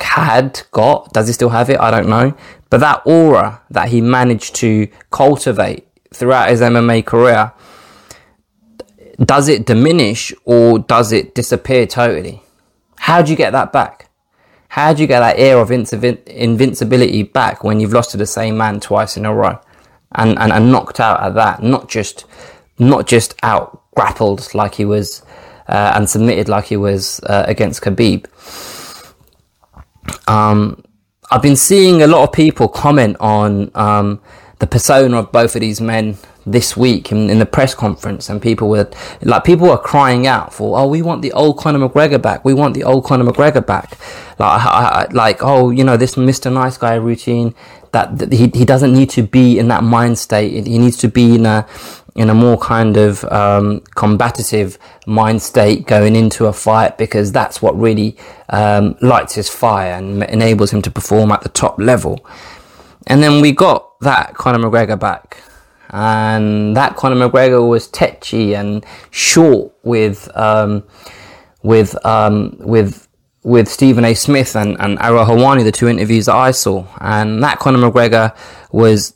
had 0.00 0.62
got, 0.70 1.12
does 1.12 1.26
he 1.26 1.32
still 1.32 1.50
have 1.50 1.70
it? 1.70 1.78
I 1.80 1.90
don't 1.90 2.08
know. 2.08 2.34
But 2.70 2.80
that 2.80 3.02
aura 3.04 3.62
that 3.70 3.88
he 3.88 4.00
managed 4.00 4.54
to 4.56 4.88
cultivate 5.10 5.86
throughout 6.12 6.50
his 6.50 6.60
MMA 6.60 7.04
career, 7.04 7.52
does 9.22 9.48
it 9.48 9.66
diminish 9.66 10.32
or 10.44 10.78
does 10.78 11.12
it 11.12 11.34
disappear 11.34 11.86
totally? 11.86 12.42
How 12.96 13.22
do 13.22 13.30
you 13.30 13.36
get 13.36 13.52
that 13.52 13.72
back? 13.72 14.10
How 14.68 14.92
do 14.92 15.02
you 15.02 15.06
get 15.06 15.20
that 15.20 15.38
air 15.38 15.58
of 15.58 15.70
invincibility 15.70 17.22
back 17.22 17.62
when 17.62 17.78
you've 17.78 17.92
lost 17.92 18.10
to 18.10 18.16
the 18.16 18.26
same 18.26 18.56
man 18.56 18.80
twice 18.80 19.16
in 19.16 19.24
a 19.24 19.32
row 19.32 19.60
and, 20.16 20.36
and, 20.38 20.52
and 20.52 20.72
knocked 20.72 20.98
out 20.98 21.20
at 21.20 21.34
that? 21.34 21.62
Not 21.62 21.88
just, 21.88 22.24
not 22.78 23.06
just 23.06 23.36
out 23.44 23.82
grappled 23.94 24.52
like 24.52 24.74
he 24.74 24.84
was 24.84 25.22
uh, 25.68 25.92
and 25.94 26.10
submitted 26.10 26.48
like 26.48 26.64
he 26.64 26.76
was 26.76 27.20
uh, 27.20 27.44
against 27.46 27.82
Khabib. 27.82 28.26
Um, 30.26 30.82
I've 31.30 31.42
been 31.42 31.56
seeing 31.56 32.02
a 32.02 32.06
lot 32.06 32.22
of 32.24 32.32
people 32.32 32.68
comment 32.68 33.16
on 33.20 33.70
um, 33.74 34.20
the 34.58 34.66
persona 34.66 35.18
of 35.18 35.32
both 35.32 35.54
of 35.54 35.60
these 35.60 35.80
men 35.80 36.16
this 36.46 36.76
week 36.76 37.10
in, 37.10 37.30
in, 37.30 37.38
the 37.38 37.46
press 37.46 37.74
conference, 37.74 38.28
and 38.28 38.40
people 38.40 38.68
were 38.68 38.90
like, 39.22 39.44
people 39.44 39.68
were 39.68 39.78
crying 39.78 40.26
out 40.26 40.52
for, 40.52 40.78
"Oh, 40.78 40.86
we 40.86 41.00
want 41.00 41.22
the 41.22 41.32
old 41.32 41.58
Conor 41.58 41.88
McGregor 41.88 42.20
back. 42.20 42.44
We 42.44 42.52
want 42.52 42.74
the 42.74 42.84
old 42.84 43.04
Conor 43.04 43.24
McGregor 43.24 43.66
back." 43.66 43.98
Like, 44.38 44.60
I, 44.64 45.06
I, 45.08 45.12
like, 45.12 45.38
oh, 45.42 45.70
you 45.70 45.84
know, 45.84 45.96
this 45.96 46.16
Mr. 46.16 46.52
Nice 46.52 46.76
Guy 46.76 46.94
routine. 46.94 47.54
That, 47.92 48.18
that 48.18 48.32
he 48.32 48.48
he 48.48 48.64
doesn't 48.64 48.92
need 48.92 49.10
to 49.10 49.22
be 49.22 49.58
in 49.58 49.68
that 49.68 49.84
mind 49.84 50.18
state. 50.18 50.66
He 50.66 50.78
needs 50.78 50.96
to 50.98 51.08
be 51.08 51.36
in 51.36 51.46
a 51.46 51.66
in 52.14 52.30
a 52.30 52.34
more 52.34 52.56
kind 52.58 52.96
of 52.96 53.24
um, 53.24 53.80
combative 53.94 54.78
mind 55.06 55.42
state 55.42 55.86
going 55.86 56.14
into 56.14 56.46
a 56.46 56.52
fight 56.52 56.96
because 56.96 57.32
that's 57.32 57.60
what 57.60 57.78
really 57.78 58.16
um, 58.50 58.96
lights 59.00 59.34
his 59.34 59.48
fire 59.48 59.94
and 59.94 60.22
enables 60.24 60.72
him 60.72 60.80
to 60.82 60.90
perform 60.90 61.32
at 61.32 61.42
the 61.42 61.48
top 61.48 61.78
level. 61.78 62.24
And 63.06 63.22
then 63.22 63.40
we 63.40 63.52
got 63.52 63.98
that 64.00 64.34
Conor 64.34 64.58
McGregor 64.58 64.98
back. 64.98 65.42
And 65.90 66.76
that 66.76 66.96
Conor 66.96 67.28
McGregor 67.28 67.68
was 67.68 67.88
tetchy 67.88 68.54
and 68.54 68.84
short 69.10 69.72
with 69.82 70.28
um, 70.36 70.82
with 71.62 71.94
um, 72.04 72.56
with 72.58 73.06
with 73.42 73.68
Stephen 73.68 74.04
A. 74.04 74.14
Smith 74.14 74.56
and, 74.56 74.76
and 74.80 74.98
Ariel 75.00 75.26
Helwani, 75.26 75.62
the 75.62 75.70
two 75.70 75.86
interviews 75.86 76.26
that 76.26 76.34
I 76.34 76.50
saw. 76.50 76.86
And 77.00 77.42
that 77.44 77.58
Conor 77.58 77.90
McGregor 77.90 78.34
was 78.72 79.14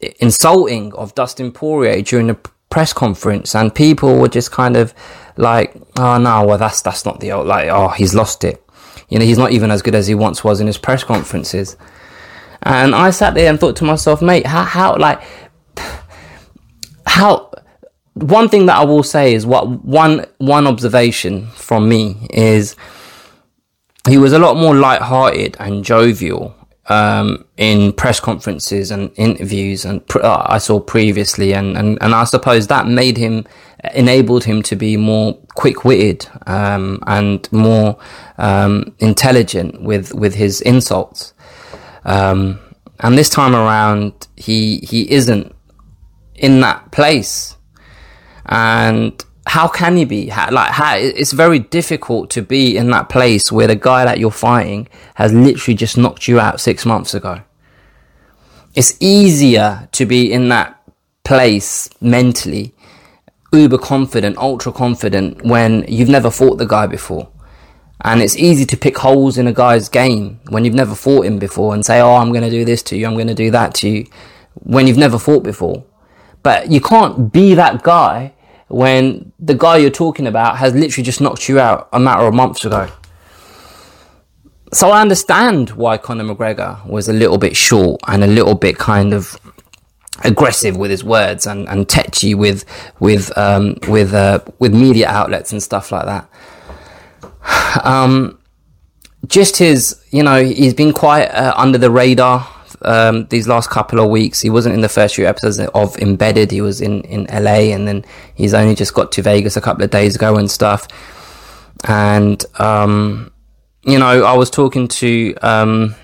insulting 0.00 0.92
of 0.94 1.14
Dustin 1.14 1.52
Poirier 1.52 2.02
during 2.02 2.28
the 2.28 2.38
press 2.70 2.92
conference, 2.92 3.54
and 3.54 3.74
people 3.74 4.18
were 4.18 4.28
just 4.28 4.50
kind 4.50 4.76
of 4.76 4.94
like, 5.36 5.74
"Oh 5.98 6.18
no, 6.18 6.44
well 6.46 6.58
that's 6.58 6.80
that's 6.82 7.04
not 7.04 7.20
the 7.20 7.32
old 7.32 7.46
like 7.46 7.68
oh 7.68 7.88
he's 7.88 8.14
lost 8.14 8.44
it." 8.44 8.62
You 9.08 9.18
know, 9.18 9.24
he's 9.24 9.38
not 9.38 9.52
even 9.52 9.70
as 9.70 9.82
good 9.82 9.94
as 9.94 10.06
he 10.06 10.14
once 10.14 10.44
was 10.44 10.60
in 10.60 10.66
his 10.66 10.78
press 10.78 11.02
conferences. 11.02 11.76
And 12.62 12.94
I 12.94 13.10
sat 13.10 13.34
there 13.34 13.48
and 13.48 13.58
thought 13.58 13.76
to 13.76 13.84
myself, 13.84 14.20
mate, 14.20 14.46
how 14.46 14.64
how 14.64 14.96
like 14.96 15.22
how 17.06 17.50
one 18.14 18.48
thing 18.48 18.66
that 18.66 18.76
I 18.76 18.84
will 18.84 19.02
say 19.02 19.34
is 19.34 19.46
what 19.46 19.68
one 19.84 20.26
one 20.38 20.66
observation 20.66 21.46
from 21.48 21.88
me 21.88 22.26
is 22.30 22.76
he 24.08 24.18
was 24.18 24.32
a 24.32 24.38
lot 24.38 24.56
more 24.56 24.74
light-hearted 24.74 25.56
and 25.60 25.84
jovial 25.84 26.54
um, 26.88 27.44
in 27.56 27.92
press 27.92 28.18
conferences 28.20 28.90
and 28.90 29.10
interviews 29.16 29.84
and 29.84 30.06
pr- 30.06 30.22
uh, 30.22 30.46
I 30.48 30.58
saw 30.58 30.80
previously, 30.80 31.52
and, 31.52 31.76
and, 31.76 31.98
and 32.00 32.14
I 32.14 32.24
suppose 32.24 32.66
that 32.68 32.86
made 32.86 33.16
him 33.16 33.46
enabled 33.94 34.44
him 34.44 34.62
to 34.62 34.74
be 34.74 34.96
more 34.96 35.34
quick-witted 35.54 36.26
um, 36.46 37.00
and 37.06 37.50
more 37.52 37.98
um, 38.38 38.94
intelligent 38.98 39.82
with 39.82 40.14
with 40.14 40.34
his 40.34 40.60
insults. 40.62 41.32
Um, 42.04 42.58
and 43.00 43.16
this 43.16 43.28
time 43.28 43.54
around, 43.54 44.26
he 44.36 44.78
he 44.78 45.10
isn't 45.10 45.54
in 46.34 46.60
that 46.60 46.90
place, 46.90 47.56
and 48.46 49.24
how 49.48 49.66
can 49.66 49.96
you 49.96 50.06
be? 50.06 50.28
How, 50.28 50.50
like 50.50 50.70
how 50.70 50.96
it's 50.96 51.32
very 51.32 51.58
difficult 51.58 52.30
to 52.30 52.42
be 52.42 52.76
in 52.76 52.90
that 52.90 53.08
place 53.08 53.50
where 53.50 53.66
the 53.66 53.76
guy 53.76 54.04
that 54.04 54.18
you're 54.18 54.30
fighting 54.30 54.88
has 55.14 55.32
literally 55.32 55.74
just 55.74 55.96
knocked 55.96 56.28
you 56.28 56.38
out 56.38 56.60
six 56.60 56.84
months 56.84 57.14
ago. 57.14 57.40
It's 58.74 58.96
easier 59.00 59.88
to 59.92 60.06
be 60.06 60.30
in 60.30 60.48
that 60.50 60.80
place 61.24 61.90
mentally 62.00 62.74
uber 63.52 63.78
confident 63.78 64.36
ultra 64.38 64.72
confident 64.72 65.42
when 65.42 65.84
you've 65.88 66.08
never 66.08 66.30
fought 66.30 66.58
the 66.58 66.66
guy 66.66 66.86
before. 66.86 67.28
And 68.02 68.22
it's 68.22 68.36
easy 68.36 68.64
to 68.66 68.76
pick 68.76 68.98
holes 68.98 69.38
in 69.38 69.46
a 69.46 69.52
guy's 69.52 69.88
game 69.88 70.40
when 70.50 70.64
you've 70.64 70.74
never 70.74 70.94
fought 70.94 71.26
him 71.26 71.38
before 71.38 71.74
and 71.74 71.84
say 71.84 72.00
oh 72.00 72.14
i'm 72.16 72.30
going 72.30 72.44
to 72.44 72.50
do 72.50 72.64
this 72.64 72.82
to 72.84 72.96
you 72.96 73.06
i'm 73.06 73.14
going 73.14 73.26
to 73.26 73.34
do 73.34 73.50
that 73.50 73.74
to 73.74 73.88
you 73.88 74.06
when 74.54 74.86
you've 74.86 74.98
never 74.98 75.18
fought 75.18 75.42
before. 75.42 75.84
But 76.42 76.70
you 76.70 76.80
can't 76.80 77.32
be 77.32 77.54
that 77.54 77.82
guy 77.82 78.34
when 78.68 79.32
the 79.38 79.54
guy 79.54 79.78
you're 79.78 79.90
talking 79.90 80.26
about 80.26 80.58
has 80.58 80.74
literally 80.74 81.04
just 81.04 81.20
knocked 81.20 81.48
you 81.48 81.58
out 81.58 81.88
a 81.92 82.00
matter 82.00 82.24
of 82.24 82.34
months 82.34 82.64
ago. 82.64 82.88
So 84.72 84.90
I 84.90 85.00
understand 85.00 85.70
why 85.70 85.96
Conor 85.96 86.24
McGregor 86.24 86.84
was 86.86 87.08
a 87.08 87.12
little 87.12 87.38
bit 87.38 87.56
short 87.56 88.00
and 88.06 88.22
a 88.22 88.26
little 88.26 88.54
bit 88.54 88.76
kind 88.76 89.14
of 89.14 89.38
aggressive 90.24 90.76
with 90.76 90.90
his 90.90 91.02
words 91.02 91.46
and, 91.46 91.68
and 91.68 91.88
tetchy 91.88 92.34
with 92.34 92.64
with 93.00 93.36
um, 93.38 93.76
with 93.88 94.12
uh, 94.12 94.40
with 94.58 94.74
media 94.74 95.08
outlets 95.08 95.52
and 95.52 95.62
stuff 95.62 95.92
like 95.92 96.06
that. 96.06 96.28
Um, 97.84 98.38
just 99.26 99.56
his, 99.56 100.02
you 100.10 100.22
know, 100.22 100.42
he's 100.42 100.74
been 100.74 100.92
quite 100.92 101.26
uh, 101.26 101.52
under 101.56 101.76
the 101.76 101.90
radar 101.90 102.48
um, 102.82 103.26
these 103.26 103.48
last 103.48 103.70
couple 103.70 104.00
of 104.00 104.10
weeks. 104.10 104.40
He 104.40 104.50
wasn't 104.50 104.74
in 104.74 104.80
the 104.80 104.88
first 104.88 105.14
few 105.14 105.26
episodes 105.26 105.58
of 105.58 105.96
Embedded. 105.98 106.50
He 106.50 106.60
was 106.60 106.80
in, 106.80 107.02
in 107.02 107.24
LA 107.24 107.72
and 107.74 107.86
then 107.86 108.04
he's 108.34 108.54
only 108.54 108.74
just 108.74 108.94
got 108.94 109.12
to 109.12 109.22
Vegas 109.22 109.56
a 109.56 109.60
couple 109.60 109.84
of 109.84 109.90
days 109.90 110.16
ago 110.16 110.36
and 110.36 110.50
stuff. 110.50 110.88
And, 111.84 112.44
um, 112.58 113.32
you 113.84 113.98
know, 113.98 114.24
I 114.24 114.34
was 114.34 114.50
talking 114.50 114.88
to, 114.88 115.34
um, 115.42 115.94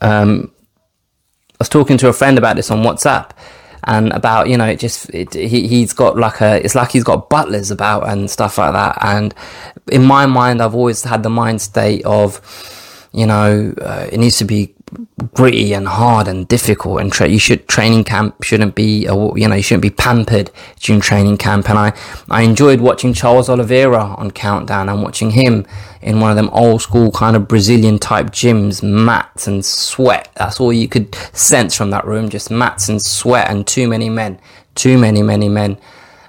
um, 0.00 0.52
I 1.52 1.56
was 1.58 1.68
talking 1.68 1.98
to 1.98 2.08
a 2.08 2.12
friend 2.12 2.38
about 2.38 2.56
this 2.56 2.70
on 2.70 2.82
WhatsApp 2.82 3.30
and 3.84 4.12
about 4.12 4.48
you 4.48 4.56
know 4.56 4.66
it 4.66 4.78
just 4.78 5.10
it, 5.10 5.34
he 5.34 5.66
he's 5.66 5.92
got 5.92 6.16
like 6.16 6.40
a 6.40 6.64
it's 6.64 6.74
like 6.74 6.92
he's 6.92 7.04
got 7.04 7.28
butlers 7.28 7.70
about 7.70 8.08
and 8.08 8.30
stuff 8.30 8.58
like 8.58 8.72
that 8.72 8.96
and 9.00 9.34
in 9.90 10.04
my 10.04 10.26
mind 10.26 10.62
I've 10.62 10.74
always 10.74 11.02
had 11.02 11.22
the 11.22 11.30
mind 11.30 11.60
state 11.60 12.04
of 12.04 13.08
you 13.12 13.26
know 13.26 13.74
uh, 13.80 14.08
it 14.10 14.18
needs 14.18 14.38
to 14.38 14.44
be 14.44 14.74
gritty 15.34 15.72
and 15.72 15.88
hard 15.88 16.28
and 16.28 16.46
difficult 16.48 17.00
and 17.00 17.12
tra- 17.12 17.28
you 17.28 17.38
should 17.38 17.66
training 17.68 18.04
camp 18.04 18.42
shouldn't 18.42 18.74
be 18.74 19.06
a, 19.06 19.14
you 19.14 19.48
know 19.48 19.54
you 19.54 19.62
shouldn't 19.62 19.82
be 19.82 19.90
pampered 19.90 20.50
during 20.80 21.00
training 21.00 21.36
camp. 21.36 21.68
And 21.70 21.78
I 21.78 21.92
I 22.30 22.42
enjoyed 22.42 22.80
watching 22.80 23.14
Charles 23.14 23.48
Oliveira 23.48 24.14
on 24.18 24.30
Countdown 24.30 24.88
and 24.88 25.02
watching 25.02 25.30
him 25.30 25.66
in 26.02 26.20
one 26.20 26.30
of 26.30 26.36
them 26.36 26.50
old 26.50 26.82
school 26.82 27.10
kind 27.12 27.36
of 27.36 27.48
Brazilian 27.48 27.98
type 27.98 28.26
gyms 28.26 28.82
mats 28.82 29.46
and 29.46 29.64
sweat. 29.64 30.30
That's 30.36 30.60
all 30.60 30.72
you 30.72 30.88
could 30.88 31.14
sense 31.32 31.74
from 31.76 31.90
that 31.90 32.06
room 32.06 32.28
just 32.28 32.50
mats 32.50 32.88
and 32.88 33.00
sweat 33.00 33.50
and 33.50 33.66
too 33.66 33.88
many 33.88 34.10
men 34.10 34.38
too 34.74 34.98
many 34.98 35.22
many 35.22 35.48
men. 35.48 35.78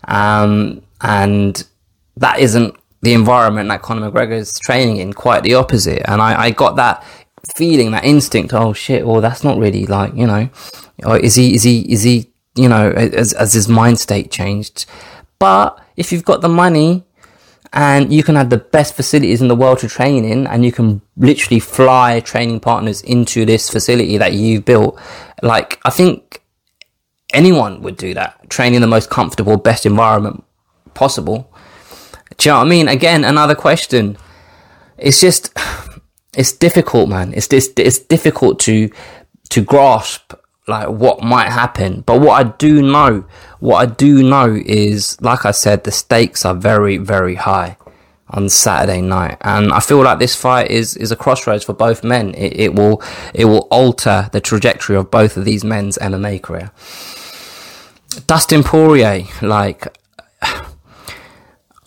Um, 0.07 0.81
and 1.01 1.65
that 2.17 2.39
isn't 2.39 2.75
the 3.01 3.13
environment 3.13 3.69
that 3.69 3.81
Conor 3.81 4.11
McGregor 4.11 4.37
is 4.37 4.57
training 4.59 4.97
in 4.97 5.13
quite 5.13 5.43
the 5.43 5.55
opposite. 5.55 6.01
And 6.07 6.21
I, 6.21 6.43
I 6.43 6.51
got 6.51 6.77
that 6.77 7.03
feeling, 7.55 7.91
that 7.91 8.05
instinct. 8.05 8.53
Oh 8.53 8.73
shit! 8.73 9.05
Well, 9.05 9.21
that's 9.21 9.43
not 9.43 9.57
really 9.57 9.85
like 9.85 10.13
you 10.15 10.27
know. 10.27 10.49
Or 11.05 11.17
is 11.17 11.35
he? 11.35 11.55
Is 11.55 11.63
he? 11.63 11.91
Is 11.91 12.03
he? 12.03 12.29
You 12.55 12.69
know, 12.69 12.91
as 12.91 13.33
as 13.33 13.53
his 13.53 13.67
mind 13.67 13.99
state 13.99 14.31
changed. 14.31 14.85
But 15.39 15.79
if 15.97 16.11
you've 16.11 16.25
got 16.25 16.41
the 16.41 16.49
money 16.49 17.03
and 17.73 18.13
you 18.13 18.23
can 18.23 18.35
have 18.35 18.51
the 18.51 18.57
best 18.57 18.95
facilities 18.95 19.41
in 19.41 19.47
the 19.47 19.55
world 19.55 19.79
to 19.79 19.87
train 19.87 20.23
in 20.23 20.45
and 20.45 20.63
you 20.63 20.71
can 20.71 21.01
literally 21.17 21.59
fly 21.59 22.19
training 22.19 22.59
partners 22.59 23.01
into 23.01 23.45
this 23.45 23.69
facility 23.69 24.17
that 24.17 24.33
you've 24.33 24.63
built 24.63 24.99
like 25.41 25.79
i 25.83 25.89
think 25.89 26.43
anyone 27.33 27.81
would 27.81 27.97
do 27.97 28.13
that 28.13 28.47
train 28.49 28.75
in 28.75 28.81
the 28.81 28.87
most 28.87 29.09
comfortable 29.09 29.57
best 29.57 29.85
environment 29.85 30.43
possible 30.93 31.51
do 32.37 32.49
you 32.49 32.53
know 32.53 32.59
what 32.59 32.65
i 32.65 32.69
mean 32.69 32.87
again 32.87 33.23
another 33.23 33.55
question 33.55 34.15
it's 34.97 35.19
just 35.19 35.51
it's 36.35 36.51
difficult, 36.51 37.09
man. 37.09 37.33
It's 37.33 37.47
this. 37.47 37.71
It's 37.77 37.99
difficult 37.99 38.59
to 38.61 38.89
to 39.49 39.61
grasp 39.61 40.33
like 40.67 40.89
what 40.89 41.23
might 41.23 41.49
happen. 41.49 42.01
But 42.01 42.21
what 42.21 42.33
I 42.33 42.49
do 42.57 42.81
know, 42.81 43.25
what 43.59 43.77
I 43.77 43.85
do 43.85 44.23
know 44.23 44.59
is, 44.65 45.19
like 45.21 45.45
I 45.45 45.51
said, 45.51 45.83
the 45.83 45.91
stakes 45.91 46.45
are 46.45 46.55
very, 46.55 46.97
very 46.97 47.35
high 47.35 47.77
on 48.29 48.49
Saturday 48.49 49.01
night, 49.01 49.37
and 49.41 49.71
I 49.71 49.79
feel 49.79 50.01
like 50.01 50.19
this 50.19 50.35
fight 50.35 50.71
is 50.71 50.95
is 50.97 51.11
a 51.11 51.15
crossroads 51.15 51.63
for 51.63 51.73
both 51.73 52.03
men. 52.03 52.33
It, 52.35 52.59
it 52.59 52.75
will 52.75 53.01
it 53.33 53.45
will 53.45 53.67
alter 53.69 54.29
the 54.31 54.41
trajectory 54.41 54.95
of 54.95 55.11
both 55.11 55.37
of 55.37 55.45
these 55.45 55.63
men's 55.63 55.97
MMA 55.97 56.41
career. 56.41 56.71
Dustin 58.27 58.63
Poirier, 58.63 59.25
like. 59.41 59.87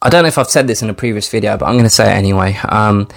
I 0.03 0.11
don't 0.11 0.23
know 0.23 0.29
if 0.29 0.39
I've 0.39 0.51
said 0.51 0.69
this 0.69 0.83
in 0.83 0.91
a 0.91 0.95
previous 0.95 1.29
video, 1.29 1.57
but 1.57 1.67
I'm 1.67 1.73
going 1.73 1.85
to 1.85 1.91
say 1.91 2.13
it 2.13 2.15
anyway. 2.15 2.57
Um, 2.69 3.09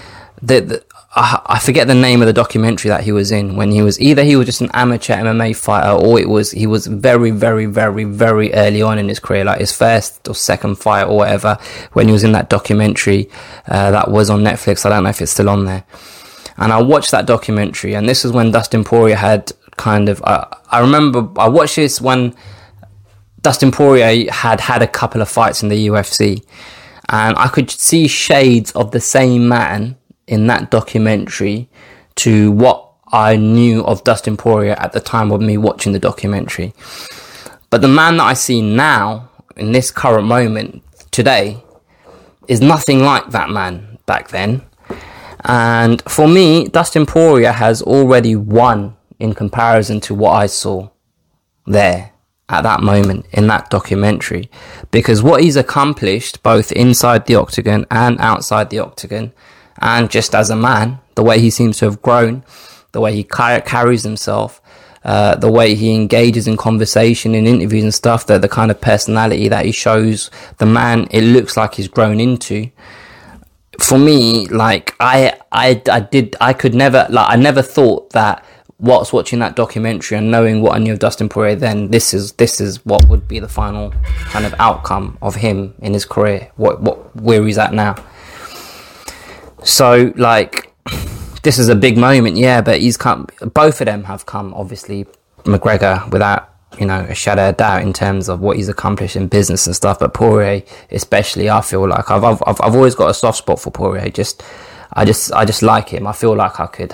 the, 0.42 0.62
the 0.62 0.84
I, 1.16 1.60
forget 1.60 1.88
the 1.88 1.96
name 1.96 2.22
of 2.22 2.28
the 2.28 2.34
documentary 2.34 2.90
that 2.90 3.04
he 3.04 3.12
was 3.12 3.32
in 3.32 3.56
when 3.56 3.72
he 3.72 3.82
was 3.82 4.00
either 4.00 4.24
he 4.24 4.36
was 4.36 4.46
just 4.46 4.62
an 4.62 4.70
amateur 4.74 5.16
MMA 5.16 5.56
fighter 5.56 5.90
or 5.90 6.20
it 6.20 6.30
was 6.30 6.52
he 6.52 6.68
was 6.68 6.86
very 6.86 7.32
very 7.32 7.66
very 7.66 8.04
very 8.04 8.54
early 8.54 8.84
on 8.84 9.00
in 9.00 9.10
his 9.10 9.20
career 9.20 9.44
like 9.44 9.60
his 9.60 9.76
first 9.76 10.28
or 10.28 10.36
second 10.36 10.76
fight 10.76 11.06
or 11.06 11.18
whatever 11.18 11.58
when 11.94 12.08
he 12.08 12.14
was 12.14 12.24
in 12.24 12.32
that 12.34 12.50
documentary 12.50 13.28
uh, 13.68 13.90
that 13.90 14.12
was 14.12 14.30
on 14.30 14.44
Netflix. 14.44 14.86
I 14.86 14.90
don't 14.90 15.04
know 15.04 15.10
if 15.10 15.20
it's 15.20 15.32
still 15.32 15.50
on 15.50 15.66
there. 15.66 15.84
And 16.58 16.72
I 16.72 16.80
watched 16.80 17.10
that 17.10 17.26
documentary 17.26 17.96
and 17.96 18.08
this 18.08 18.24
is 18.24 18.32
when 18.32 18.52
Dustin 18.52 18.84
Poirier 18.84 19.16
had 19.16 19.52
kind 19.78 20.10
of 20.10 20.22
uh, 20.24 20.46
I 20.70 20.80
remember 20.80 21.28
I 21.40 21.48
watched 21.50 21.78
this 21.78 22.00
when 22.00 22.36
Dustin 23.42 23.72
Poirier 23.72 24.32
had 24.32 24.62
had 24.62 24.84
a 24.84 24.88
couple 24.88 25.24
of 25.24 25.30
fights 25.30 25.64
in 25.64 25.70
the 25.70 25.88
UFC 25.88 26.46
and 27.08 27.36
I 27.36 27.48
could 27.48 27.72
see 27.72 28.08
shades 28.08 28.72
of 28.74 28.92
the 28.92 29.02
same 29.02 29.48
man 29.48 29.96
in 30.30 30.48
that 30.48 30.70
documentary 30.70 31.70
to 32.16 32.52
what 32.52 32.86
I 33.12 33.36
knew 33.36 33.84
of 33.84 34.04
Dustin 34.04 34.38
Poirier 34.38 34.74
at 34.74 34.94
the 34.94 35.00
time 35.00 35.32
of 35.32 35.42
me 35.42 35.58
watching 35.58 35.94
the 35.94 36.00
documentary. 36.00 36.74
But 37.70 37.82
the 37.82 37.88
man 37.88 38.18
that 38.18 38.24
I 38.24 38.34
see 38.34 38.62
now, 38.62 39.30
in 39.58 39.72
this 39.72 39.92
current 39.92 40.28
moment, 40.28 40.84
today, 41.12 41.64
is 42.48 42.62
nothing 42.62 43.04
like 43.04 43.32
that 43.32 43.50
man 43.50 43.98
back 44.06 44.30
then. 44.30 44.62
And 45.46 46.02
for 46.04 46.28
me, 46.28 46.68
Dustin 46.68 47.06
Poirier 47.06 47.52
has 47.52 47.82
already 47.82 48.36
won 48.36 48.96
in 49.20 49.34
comparison 49.34 50.00
to 50.02 50.14
what 50.14 50.32
I 50.32 50.46
saw 50.46 50.90
there 51.66 52.12
at 52.48 52.62
that 52.64 52.82
moment 52.82 53.26
in 53.32 53.48
that 53.48 53.70
documentary. 53.70 54.50
Because 54.92 55.24
what 55.24 55.42
he's 55.42 55.56
accomplished, 55.56 56.44
both 56.44 56.72
inside 56.72 57.26
the 57.26 57.36
octagon 57.36 57.86
and 57.90 58.20
outside 58.20 58.70
the 58.70 58.80
octagon, 58.80 59.32
and 59.80 60.10
just 60.10 60.36
as 60.36 60.50
a 60.50 60.56
man, 60.56 61.00
the 61.16 61.24
way 61.24 61.40
he 61.40 61.50
seems 61.50 61.78
to 61.80 61.86
have 61.86 62.02
grown, 62.02 62.44
the 62.92 63.02
way 63.02 63.14
he 63.14 63.24
carries 63.24 64.04
himself, 64.04 64.62
uh, 65.04 65.36
the 65.36 65.52
way 65.52 65.76
he 65.76 65.96
engages 65.96 66.48
in 66.48 66.58
conversation 66.58 67.34
in 67.34 67.48
interviews 67.48 67.84
and 67.84 67.94
stuff, 67.94 68.26
the, 68.26 68.38
the 68.38 68.50
kind 68.50 68.72
of 68.72 68.82
personality 68.82 69.48
that 69.48 69.66
he 69.66 69.72
shows, 69.72 70.30
the 70.58 70.66
man 70.66 71.08
it 71.12 71.22
looks 71.22 71.56
like 71.56 71.76
he's 71.76 71.88
grown 71.88 72.20
into. 72.20 72.70
For 73.80 73.98
me, 73.98 74.46
like 74.48 74.94
I, 75.00 75.40
I, 75.52 75.82
I 75.90 76.02
did, 76.02 76.36
I 76.42 76.52
could 76.52 76.76
never, 76.76 77.08
like 77.10 77.30
I 77.30 77.38
never 77.38 77.62
thought 77.62 78.10
that 78.10 78.44
whilst 78.80 79.14
watching 79.14 79.40
that 79.40 79.56
documentary 79.56 80.18
and 80.18 80.32
knowing 80.32 80.62
what 80.62 80.74
I 80.76 80.80
knew 80.80 80.94
of 80.94 81.00
Dustin 81.00 81.30
Poirier, 81.30 81.56
then 81.56 81.92
this 81.92 82.14
is 82.14 82.34
this 82.34 82.60
is 82.60 82.84
what 82.86 83.08
would 83.08 83.28
be 83.28 83.40
the 83.40 83.48
final 83.48 83.92
kind 84.26 84.46
of 84.46 84.54
outcome 84.60 85.18
of 85.22 85.36
him 85.36 85.76
in 85.82 85.94
his 85.94 86.06
career, 86.06 86.52
what 86.56 86.82
what 86.82 87.16
where 87.16 87.46
he's 87.46 87.58
at 87.58 87.74
now. 87.74 87.96
So, 89.64 90.14
like, 90.16 90.74
this 91.44 91.58
is 91.60 91.70
a 91.70 91.76
big 91.76 91.98
moment, 91.98 92.38
yeah, 92.38 92.62
but 92.62 92.82
he's 92.82 92.98
come, 92.98 93.28
both 93.54 93.82
of 93.82 93.86
them 93.86 94.04
have 94.06 94.26
come, 94.26 94.54
obviously, 94.54 95.06
McGregor, 95.44 96.10
without, 96.12 96.54
you 96.80 96.86
know, 96.86 97.00
a 97.10 97.16
shadow 97.16 97.50
of 97.50 97.58
doubt 97.58 97.82
in 97.82 97.94
terms 97.94 98.30
of 98.30 98.40
what 98.40 98.58
he's 98.58 98.70
accomplished 98.70 99.16
in 99.16 99.28
business 99.28 99.68
and 99.68 99.76
stuff, 99.76 100.00
but 100.00 100.14
Poirier, 100.14 100.64
especially, 100.92 101.50
I 101.50 101.62
feel 101.62 101.88
like 101.88 102.10
I've, 102.10 102.24
I've, 102.24 102.42
I've 102.48 102.76
always 102.76 102.96
got 102.96 103.10
a 103.10 103.14
soft 103.14 103.40
spot 103.40 103.60
for 103.60 103.72
Poirier, 103.72 104.10
just, 104.10 104.44
I 104.94 105.06
just, 105.06 105.32
I 105.34 105.46
just 105.46 105.62
like 105.62 105.90
him. 105.90 106.08
I 106.08 106.14
feel 106.14 106.36
like 106.36 106.60
I 106.60 106.68
could 106.68 106.94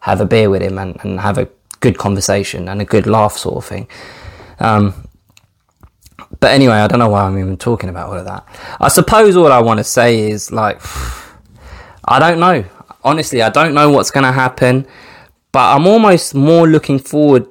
have 0.00 0.20
a 0.20 0.24
beer 0.24 0.48
with 0.50 0.62
him 0.62 0.78
and, 0.78 0.96
and 1.02 1.20
have 1.20 1.38
a 1.38 1.48
good 1.80 1.98
conversation 1.98 2.68
and 2.68 2.80
a 2.80 2.84
good 2.84 3.06
laugh 3.06 3.36
sort 3.36 3.56
of 3.56 3.64
thing. 3.64 3.88
Um, 4.60 5.08
but 6.40 6.52
anyway, 6.52 6.74
I 6.74 6.86
don't 6.86 6.98
know 6.98 7.08
why 7.08 7.22
I'm 7.22 7.38
even 7.38 7.56
talking 7.56 7.88
about 7.88 8.08
all 8.08 8.18
of 8.18 8.24
that. 8.24 8.46
I 8.80 8.88
suppose 8.88 9.36
all 9.36 9.52
I 9.52 9.60
want 9.60 9.78
to 9.78 9.84
say 9.84 10.30
is 10.30 10.50
like, 10.52 10.80
I 12.06 12.18
don't 12.18 12.40
know. 12.40 12.64
Honestly, 13.04 13.42
I 13.42 13.50
don't 13.50 13.74
know 13.74 13.90
what's 13.90 14.10
going 14.10 14.24
to 14.24 14.32
happen, 14.32 14.86
but 15.50 15.74
I'm 15.74 15.86
almost 15.86 16.34
more 16.34 16.66
looking 16.66 16.98
forward 16.98 17.46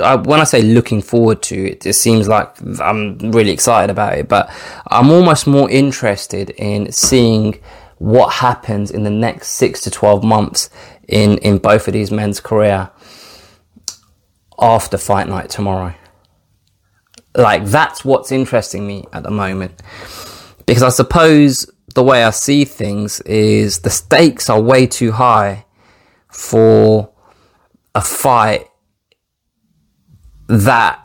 I, 0.00 0.16
when 0.16 0.40
I 0.40 0.44
say 0.44 0.62
looking 0.62 1.02
forward 1.02 1.42
to 1.44 1.70
it, 1.70 1.86
it 1.86 1.94
seems 1.94 2.28
like 2.28 2.54
I'm 2.80 3.18
really 3.18 3.50
excited 3.50 3.90
about 3.90 4.18
it, 4.18 4.28
but 4.28 4.50
I'm 4.86 5.10
almost 5.10 5.46
more 5.46 5.70
interested 5.70 6.50
in 6.50 6.92
seeing 6.92 7.60
what 7.98 8.34
happens 8.34 8.90
in 8.90 9.02
the 9.02 9.10
next 9.10 9.48
six 9.48 9.80
to 9.82 9.90
12 9.90 10.22
months 10.22 10.70
in, 11.08 11.38
in 11.38 11.58
both 11.58 11.88
of 11.88 11.94
these 11.94 12.10
men's 12.10 12.40
career 12.40 12.90
after 14.58 14.98
fight 14.98 15.28
night 15.28 15.50
tomorrow. 15.50 15.94
Like, 17.34 17.64
that's 17.66 18.04
what's 18.04 18.32
interesting 18.32 18.86
me 18.86 19.04
at 19.12 19.22
the 19.22 19.30
moment. 19.30 19.82
Because 20.66 20.82
I 20.82 20.88
suppose 20.90 21.70
the 21.98 22.04
way 22.04 22.22
I 22.22 22.30
see 22.30 22.64
things 22.64 23.20
is 23.22 23.80
the 23.80 23.90
stakes 23.90 24.48
are 24.48 24.60
way 24.60 24.86
too 24.86 25.10
high 25.10 25.64
for 26.28 27.10
a 27.92 28.00
fight 28.00 28.68
that 30.46 31.04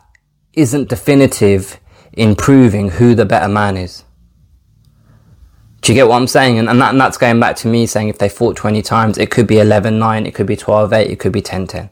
isn't 0.52 0.88
definitive 0.88 1.80
in 2.12 2.36
proving 2.36 2.90
who 2.90 3.16
the 3.16 3.24
better 3.24 3.48
man 3.48 3.76
is. 3.76 4.04
Do 5.80 5.90
you 5.92 5.96
get 5.96 6.06
what 6.06 6.14
I'm 6.14 6.28
saying? 6.28 6.60
And, 6.60 6.68
and, 6.68 6.80
that, 6.80 6.90
and 6.90 7.00
that's 7.00 7.18
going 7.18 7.40
back 7.40 7.56
to 7.56 7.66
me 7.66 7.86
saying 7.86 8.08
if 8.08 8.18
they 8.18 8.28
fought 8.28 8.54
20 8.54 8.80
times, 8.80 9.18
it 9.18 9.32
could 9.32 9.48
be 9.48 9.58
11 9.58 9.98
9, 9.98 10.26
it 10.26 10.32
could 10.32 10.46
be 10.46 10.54
12 10.54 10.92
8, 10.92 11.10
it 11.10 11.18
could 11.18 11.32
be 11.32 11.42
10 11.42 11.66
10. 11.66 11.90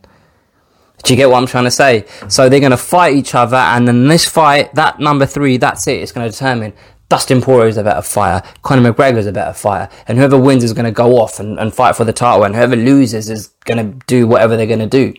Do 1.03 1.13
you 1.13 1.17
get 1.17 1.29
what 1.29 1.39
I'm 1.39 1.47
trying 1.47 1.65
to 1.65 1.73
say? 1.73 2.07
So 2.29 2.49
they're 2.49 2.61
going 2.61 2.71
to 2.71 2.77
fight 2.77 3.17
each 3.17 3.35
other, 3.35 3.57
and 3.57 3.89
then 3.89 4.07
this 4.07 4.29
fight, 4.29 4.73
that 4.77 5.01
number 5.01 5.27
three, 5.27 5.57
that's 5.57 5.89
it. 5.89 6.01
It's 6.01 6.13
going 6.13 6.25
to 6.25 6.31
determine 6.31 6.73
Dustin 7.13 7.43
Poirier 7.43 7.69
is 7.69 7.77
a 7.77 7.85
better 7.85 8.01
fighter, 8.01 8.43
Conor 8.63 8.91
McGregor 8.91 9.19
is 9.19 9.27
a 9.27 9.33
better 9.33 9.53
fighter, 9.53 9.93
and 10.09 10.17
whoever 10.17 10.39
wins 10.39 10.65
is 10.65 10.73
going 10.73 10.87
to 10.87 10.91
go 10.91 11.19
off 11.19 11.39
and, 11.39 11.61
and 11.61 11.75
fight 11.75 11.95
for 11.95 12.05
the 12.05 12.13
title, 12.15 12.43
and 12.43 12.55
whoever 12.55 12.75
loses 12.75 13.29
is 13.29 13.49
going 13.67 13.77
to 13.77 14.07
do 14.07 14.27
whatever 14.27 14.57
they're 14.57 14.67
going 14.67 14.79
to 14.79 14.87
do. 14.87 15.13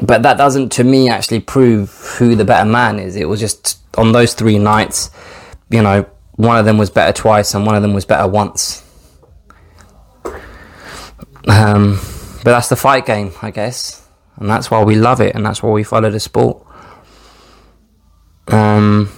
But 0.00 0.22
that 0.22 0.36
doesn't, 0.36 0.70
to 0.74 0.84
me, 0.84 1.08
actually 1.08 1.40
prove 1.40 1.90
who 2.20 2.36
the 2.36 2.44
better 2.44 2.64
man 2.64 3.00
is. 3.00 3.16
It 3.16 3.28
was 3.28 3.40
just 3.40 3.80
on 3.98 4.12
those 4.12 4.32
three 4.32 4.60
nights, 4.60 5.10
you 5.70 5.82
know, 5.82 6.08
one 6.36 6.56
of 6.56 6.66
them 6.66 6.78
was 6.78 6.88
better 6.88 7.12
twice 7.12 7.52
and 7.52 7.66
one 7.66 7.74
of 7.74 7.82
them 7.82 7.92
was 7.92 8.04
better 8.04 8.28
once. 8.28 8.88
Um, 11.48 11.98
but 12.44 12.52
that's 12.52 12.68
the 12.68 12.76
fight 12.76 13.06
game, 13.06 13.32
I 13.42 13.50
guess, 13.50 14.06
and 14.36 14.48
that's 14.48 14.70
why 14.70 14.84
we 14.84 14.94
love 14.94 15.20
it, 15.20 15.34
and 15.34 15.44
that's 15.44 15.64
why 15.64 15.70
we 15.70 15.82
follow 15.82 16.12
the 16.12 16.20
sport. 16.20 16.64
Um, 18.46 19.10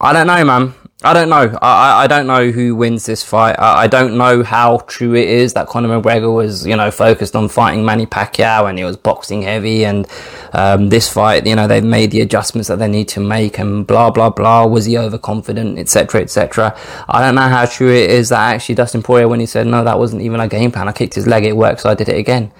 I 0.00 0.12
don't 0.12 0.26
know, 0.26 0.44
man. 0.44 0.74
I 1.02 1.14
don't 1.14 1.30
know. 1.30 1.58
I, 1.62 2.04
I 2.04 2.06
don't 2.06 2.26
know 2.26 2.50
who 2.50 2.74
wins 2.74 3.06
this 3.06 3.24
fight. 3.24 3.58
I, 3.58 3.82
I 3.84 3.86
don't 3.86 4.18
know 4.18 4.42
how 4.42 4.78
true 4.86 5.14
it 5.14 5.28
is 5.28 5.54
that 5.54 5.66
Conor 5.66 5.88
McGregor 5.88 6.34
was, 6.34 6.66
you 6.66 6.76
know, 6.76 6.90
focused 6.90 7.34
on 7.34 7.48
fighting 7.48 7.86
Manny 7.86 8.04
Pacquiao 8.04 8.68
and 8.68 8.76
he 8.76 8.84
was 8.84 8.98
boxing 8.98 9.40
heavy. 9.40 9.86
And 9.86 10.06
um, 10.52 10.90
this 10.90 11.08
fight, 11.10 11.46
you 11.46 11.56
know, 11.56 11.66
they've 11.66 11.82
made 11.82 12.10
the 12.10 12.20
adjustments 12.20 12.68
that 12.68 12.78
they 12.78 12.88
need 12.88 13.08
to 13.08 13.20
make 13.20 13.58
and 13.58 13.86
blah 13.86 14.10
blah 14.10 14.28
blah. 14.28 14.66
Was 14.66 14.84
he 14.84 14.98
overconfident, 14.98 15.78
etc., 15.78 16.20
etc. 16.20 16.78
I 17.08 17.20
don't 17.20 17.34
know 17.34 17.48
how 17.48 17.64
true 17.64 17.90
it 17.90 18.10
is 18.10 18.28
that 18.28 18.54
actually 18.54 18.74
Dustin 18.74 19.02
Poirier, 19.02 19.28
when 19.28 19.40
he 19.40 19.46
said 19.46 19.66
no, 19.66 19.82
that 19.84 19.98
wasn't 19.98 20.20
even 20.20 20.40
a 20.40 20.48
game 20.48 20.70
plan. 20.70 20.86
I 20.86 20.92
kicked 20.92 21.14
his 21.14 21.26
leg, 21.26 21.44
it 21.44 21.56
worked, 21.56 21.80
so 21.80 21.88
I 21.88 21.94
did 21.94 22.10
it 22.10 22.16
again. 22.16 22.52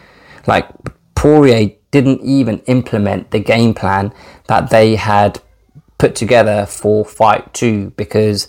Like 0.46 0.66
Poirier 1.14 1.72
didn't 1.90 2.22
even 2.22 2.60
implement 2.60 3.32
the 3.32 3.40
game 3.40 3.74
plan 3.74 4.14
that 4.46 4.70
they 4.70 4.96
had 4.96 5.42
put 6.00 6.14
together 6.16 6.66
for 6.66 7.04
fight 7.04 7.52
two 7.52 7.90
because 7.90 8.48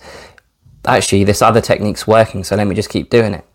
actually 0.86 1.24
this 1.24 1.42
other 1.42 1.62
technique's 1.62 2.08
working, 2.08 2.44
so 2.44 2.56
let 2.56 2.66
me 2.66 2.74
just 2.74 2.90
keep 2.90 3.10
doing 3.10 3.34
it. 3.34 3.46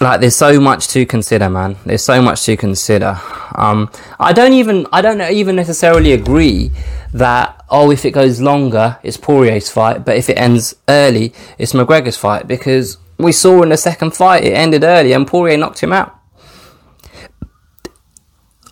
Like 0.00 0.20
there's 0.20 0.36
so 0.36 0.60
much 0.60 0.88
to 0.88 1.06
consider, 1.06 1.48
man. 1.48 1.76
There's 1.84 2.02
so 2.02 2.20
much 2.22 2.42
to 2.44 2.56
consider. 2.56 3.20
Um, 3.54 3.90
I 4.18 4.32
don't 4.32 4.54
even 4.54 4.86
I 4.92 5.00
don't 5.00 5.20
even 5.20 5.56
necessarily 5.56 6.12
agree 6.12 6.72
that 7.12 7.64
oh 7.70 7.90
if 7.90 8.04
it 8.04 8.12
goes 8.12 8.40
longer 8.40 8.98
it's 9.02 9.16
Poirier's 9.16 9.70
fight, 9.70 10.04
but 10.04 10.16
if 10.16 10.28
it 10.28 10.38
ends 10.38 10.74
early 10.88 11.32
it's 11.58 11.72
McGregor's 11.72 12.16
fight 12.16 12.48
because 12.48 12.98
we 13.18 13.32
saw 13.32 13.62
in 13.62 13.68
the 13.68 13.76
second 13.76 14.12
fight 14.12 14.44
it 14.44 14.54
ended 14.54 14.84
early 14.84 15.12
and 15.12 15.26
Poirier 15.26 15.56
knocked 15.56 15.80
him 15.80 15.92
out. 15.92 16.19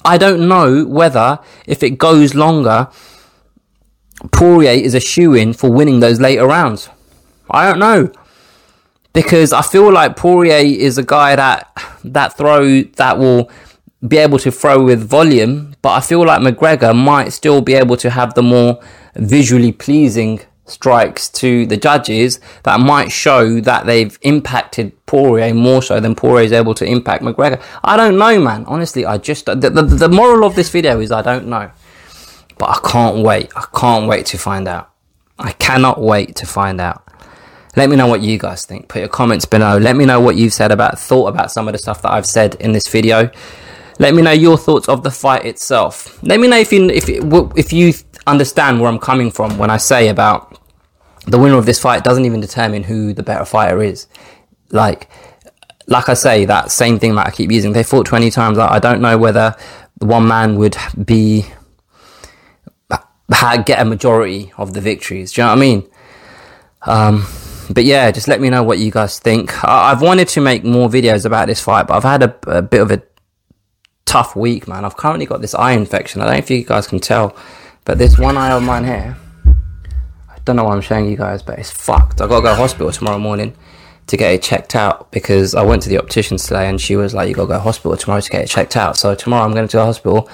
I 0.09 0.16
don't 0.16 0.49
know 0.49 0.87
whether 0.87 1.38
if 1.66 1.83
it 1.83 1.99
goes 1.99 2.35
longer, 2.35 2.88
Poirier 4.33 4.73
is 4.73 4.94
a 4.94 5.01
shoe 5.01 5.35
in 5.35 5.53
for 5.53 5.71
winning 5.71 6.01
those 6.01 6.18
later 6.18 6.47
rounds. 6.47 6.88
I 7.51 7.68
don't 7.68 7.79
know 7.79 8.11
because 9.12 9.53
I 9.53 9.61
feel 9.62 9.92
like 9.92 10.16
Poirier 10.16 10.64
is 10.64 10.97
a 10.97 11.03
guy 11.03 11.37
that 11.37 11.71
that 12.05 12.37
throw 12.38 12.83
that 12.83 13.18
will 13.18 13.51
be 14.07 14.16
able 14.16 14.38
to 14.38 14.51
throw 14.51 14.83
with 14.83 15.03
volume, 15.03 15.75
but 15.83 15.90
I 15.90 16.01
feel 16.01 16.25
like 16.25 16.40
McGregor 16.40 16.97
might 16.97 17.31
still 17.35 17.61
be 17.61 17.75
able 17.75 17.99
to 17.99 18.09
have 18.09 18.33
the 18.33 18.42
more 18.42 18.81
visually 19.14 19.73
pleasing 19.73 20.40
strikes 20.70 21.28
to 21.31 21.66
the 21.66 21.76
judges 21.76 22.40
that 22.62 22.81
might 22.81 23.11
show 23.11 23.61
that 23.61 23.87
they've 23.87 24.18
impacted 24.22 24.92
Poirier 25.07 25.54
more 25.54 25.83
so 25.83 26.00
than 26.00 26.14
Poirier 26.14 26.44
is 26.44 26.52
able 26.52 26.74
to 26.74 26.85
impact 26.85 27.22
McGregor. 27.22 27.62
I 27.83 27.96
don't 27.96 28.18
know, 28.18 28.40
man. 28.40 28.64
Honestly, 28.66 29.07
I 29.07 29.18
just 29.18 29.46
the, 29.46 29.54
the, 29.54 29.83
the 29.83 30.09
moral 30.09 30.44
of 30.44 30.54
this 30.54 30.70
video 30.70 31.00
is 31.00 31.11
I 31.11 31.22
don't 31.22 31.46
know, 31.46 31.70
but 32.59 32.68
I 32.68 32.78
can't 32.88 33.24
wait. 33.24 33.50
I 33.57 33.64
can't 33.74 34.09
wait 34.09 34.26
to 34.26 34.38
find 34.38 34.68
out. 34.68 34.90
I 35.38 35.52
cannot 35.52 36.00
wait 36.00 36.37
to 36.37 36.46
find 36.46 36.81
out. 36.81 37.04
Let 37.76 37.90
me 37.90 37.96
know 37.96 38.09
what 38.09 38.22
you 38.22 38.38
guys 38.38 38.64
think. 38.64 38.88
Put 38.88 38.98
your 39.00 39.09
comments 39.09 39.44
below. 39.44 39.78
Let 39.78 39.94
me 39.94 40.04
know 40.04 40.20
what 40.20 40.37
you've 40.37 40.52
said 40.52 40.72
about 40.72 40.98
thought 40.98 41.28
about 41.28 41.52
some 41.52 41.68
of 41.68 41.72
the 41.72 41.78
stuff 41.78 42.02
that 42.02 42.12
I've 42.12 42.26
said 42.26 42.57
in 42.57 42.72
this 42.72 42.88
video. 42.88 43.31
Let 44.00 44.14
me 44.14 44.22
know 44.22 44.33
your 44.33 44.59
thoughts 44.59 44.88
of 44.88 45.02
the 45.02 45.11
fight 45.11 45.44
itself. 45.44 46.22
Let 46.22 46.40
me 46.40 46.48
know 46.48 46.59
if 46.59 46.72
you 46.72 46.88
if 46.90 47.09
if 47.09 47.72
you 47.72 47.92
understand 48.26 48.81
where 48.81 48.90
I'm 48.90 48.98
coming 48.98 49.31
from 49.31 49.59
when 49.59 49.70
I 49.70 49.76
say 49.76 50.09
about 50.09 50.58
the 51.29 51.38
winner 51.38 51.57
of 51.57 51.67
this 51.67 51.79
fight 51.79 52.05
doesn't 52.05 52.25
even 52.25 52.41
determine 52.41 52.83
who 52.83 53.12
the 53.12 53.23
better 53.23 53.45
fighter 53.45 53.83
is. 53.83 54.07
Like, 54.71 55.09
like 55.87 56.09
I 56.09 56.14
say, 56.14 56.45
that 56.47 56.71
same 56.71 56.99
thing 56.99 57.14
that 57.17 57.27
I 57.27 57.31
keep 57.31 57.51
using. 57.51 57.73
They 57.73 57.83
fought 57.83 58.07
20 58.07 58.31
times. 58.31 58.59
I 58.59 58.79
don't 58.79 59.01
know 59.01 59.19
whether 59.19 59.55
the 59.99 60.07
one 60.07 60.27
man 60.27 60.57
would 60.57 60.77
be 61.05 61.45
get 63.64 63.81
a 63.81 63.85
majority 63.85 64.53
of 64.57 64.73
the 64.73 64.81
victories. 64.81 65.33
Do 65.33 65.43
you 65.43 65.47
know 65.47 65.51
what 65.51 65.59
I 65.59 65.61
mean? 65.61 65.91
Um, 66.83 67.27
but 67.71 67.85
yeah, 67.85 68.11
just 68.11 68.29
let 68.29 68.41
me 68.41 68.49
know 68.49 68.62
what 68.62 68.79
you 68.79 68.91
guys 68.91 69.19
think. 69.19 69.62
I- 69.64 69.91
have 69.91 70.01
wanted 70.01 70.29
to 70.29 70.41
make 70.41 70.64
more 70.64 70.88
videos 70.88 71.27
about 71.27 71.49
this 71.49 71.61
fight, 71.61 71.87
but 71.87 71.97
I've 71.97 72.03
had 72.05 72.23
a, 72.23 72.59
a 72.59 72.62
bit 72.62 72.81
of 72.81 72.91
a 72.91 73.03
tough 74.07 74.35
week, 74.35 74.67
man. 74.67 74.87
I've 74.87 74.97
currently 74.97 75.27
got 75.27 75.43
this 75.43 75.55
eye 75.55 75.73
infection. 75.73 76.23
I 76.23 76.25
don't 76.25 76.35
know 76.35 76.38
if 76.38 76.51
you 76.51 76.64
guys 76.64 76.87
can 76.87 77.01
tell, 77.01 77.37
but 77.85 77.99
this 77.99 78.19
one 78.19 78.38
eye 78.38 78.53
of 78.53 78.62
mine 78.62 78.85
here 78.85 79.17
don't 80.49 80.57
know 80.57 80.65
why 80.65 80.75
I'm 80.75 80.81
showing 80.81 81.11
you 81.11 81.17
guys, 81.17 81.43
but 81.43 81.59
it's 81.59 81.71
fucked. 81.71 82.23
I 82.23 82.27
gotta 82.27 82.43
go 82.43 82.49
to 82.49 82.55
hospital 82.55 82.91
tomorrow 82.91 83.19
morning 83.19 83.55
to 84.07 84.17
get 84.17 84.33
it 84.33 84.43
checked 84.43 84.75
out 84.75 85.13
because 85.13 85.55
I 85.55 85.63
went 85.63 85.83
to 85.83 85.91
the 85.91 85.99
optician 85.99 86.39
today 86.39 86.69
and 86.69 86.81
she 86.81 86.97
was 86.97 87.13
like, 87.13 87.29
"You 87.29 87.35
gotta 87.35 87.49
go 87.49 87.55
to 87.55 87.61
hospital 87.61 87.97
tomorrow 87.99 88.23
to 88.23 88.31
get 88.31 88.43
it 88.43 88.49
checked 88.49 88.75
out." 88.75 88.97
So 88.97 89.15
tomorrow 89.15 89.45
I'm 89.45 89.53
going 89.53 89.69
to 89.69 89.77
the 89.77 89.85
hospital 89.85 90.29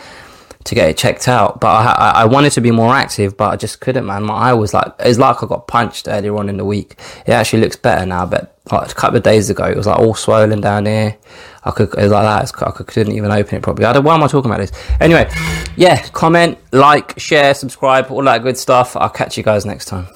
to 0.64 0.74
get 0.74 0.88
it 0.88 0.96
checked 0.96 1.26
out. 1.26 1.60
But 1.60 1.68
I, 1.68 1.92
I, 1.92 2.10
I, 2.22 2.24
wanted 2.26 2.52
to 2.52 2.60
be 2.60 2.70
more 2.70 2.94
active, 2.94 3.36
but 3.36 3.52
I 3.52 3.56
just 3.56 3.80
couldn't, 3.80 4.06
man. 4.06 4.22
My 4.22 4.34
eye 4.34 4.52
was 4.54 4.72
like, 4.72 4.92
it's 5.00 5.18
like 5.18 5.42
I 5.42 5.46
got 5.46 5.66
punched 5.66 6.08
earlier 6.08 6.34
on 6.36 6.48
in 6.48 6.56
the 6.56 6.64
week. 6.64 6.98
It 7.26 7.32
actually 7.32 7.60
looks 7.60 7.76
better 7.76 8.06
now, 8.06 8.24
but 8.24 8.53
like 8.72 8.90
a 8.90 8.94
couple 8.94 9.16
of 9.18 9.22
days 9.22 9.50
ago, 9.50 9.64
it 9.64 9.76
was 9.76 9.86
like 9.86 9.98
all 9.98 10.14
swollen 10.14 10.60
down 10.60 10.86
here. 10.86 11.16
I 11.64 11.70
could, 11.70 11.88
it 11.88 12.02
was 12.02 12.12
like 12.12 12.24
that. 12.24 12.42
It's, 12.42 12.62
I 12.62 12.70
couldn't 12.70 13.12
even 13.12 13.30
open 13.30 13.56
it 13.56 13.62
properly. 13.62 13.84
I 13.86 13.92
don't, 13.92 14.04
why 14.04 14.14
am 14.14 14.22
I 14.22 14.26
talking 14.26 14.50
about 14.50 14.60
this? 14.60 14.72
Anyway, 15.00 15.28
yeah, 15.76 16.02
comment, 16.08 16.58
like, 16.72 17.18
share, 17.18 17.52
subscribe, 17.54 18.10
all 18.10 18.22
that 18.24 18.42
good 18.42 18.56
stuff. 18.56 18.96
I'll 18.96 19.10
catch 19.10 19.36
you 19.36 19.42
guys 19.42 19.66
next 19.66 19.86
time. 19.86 20.06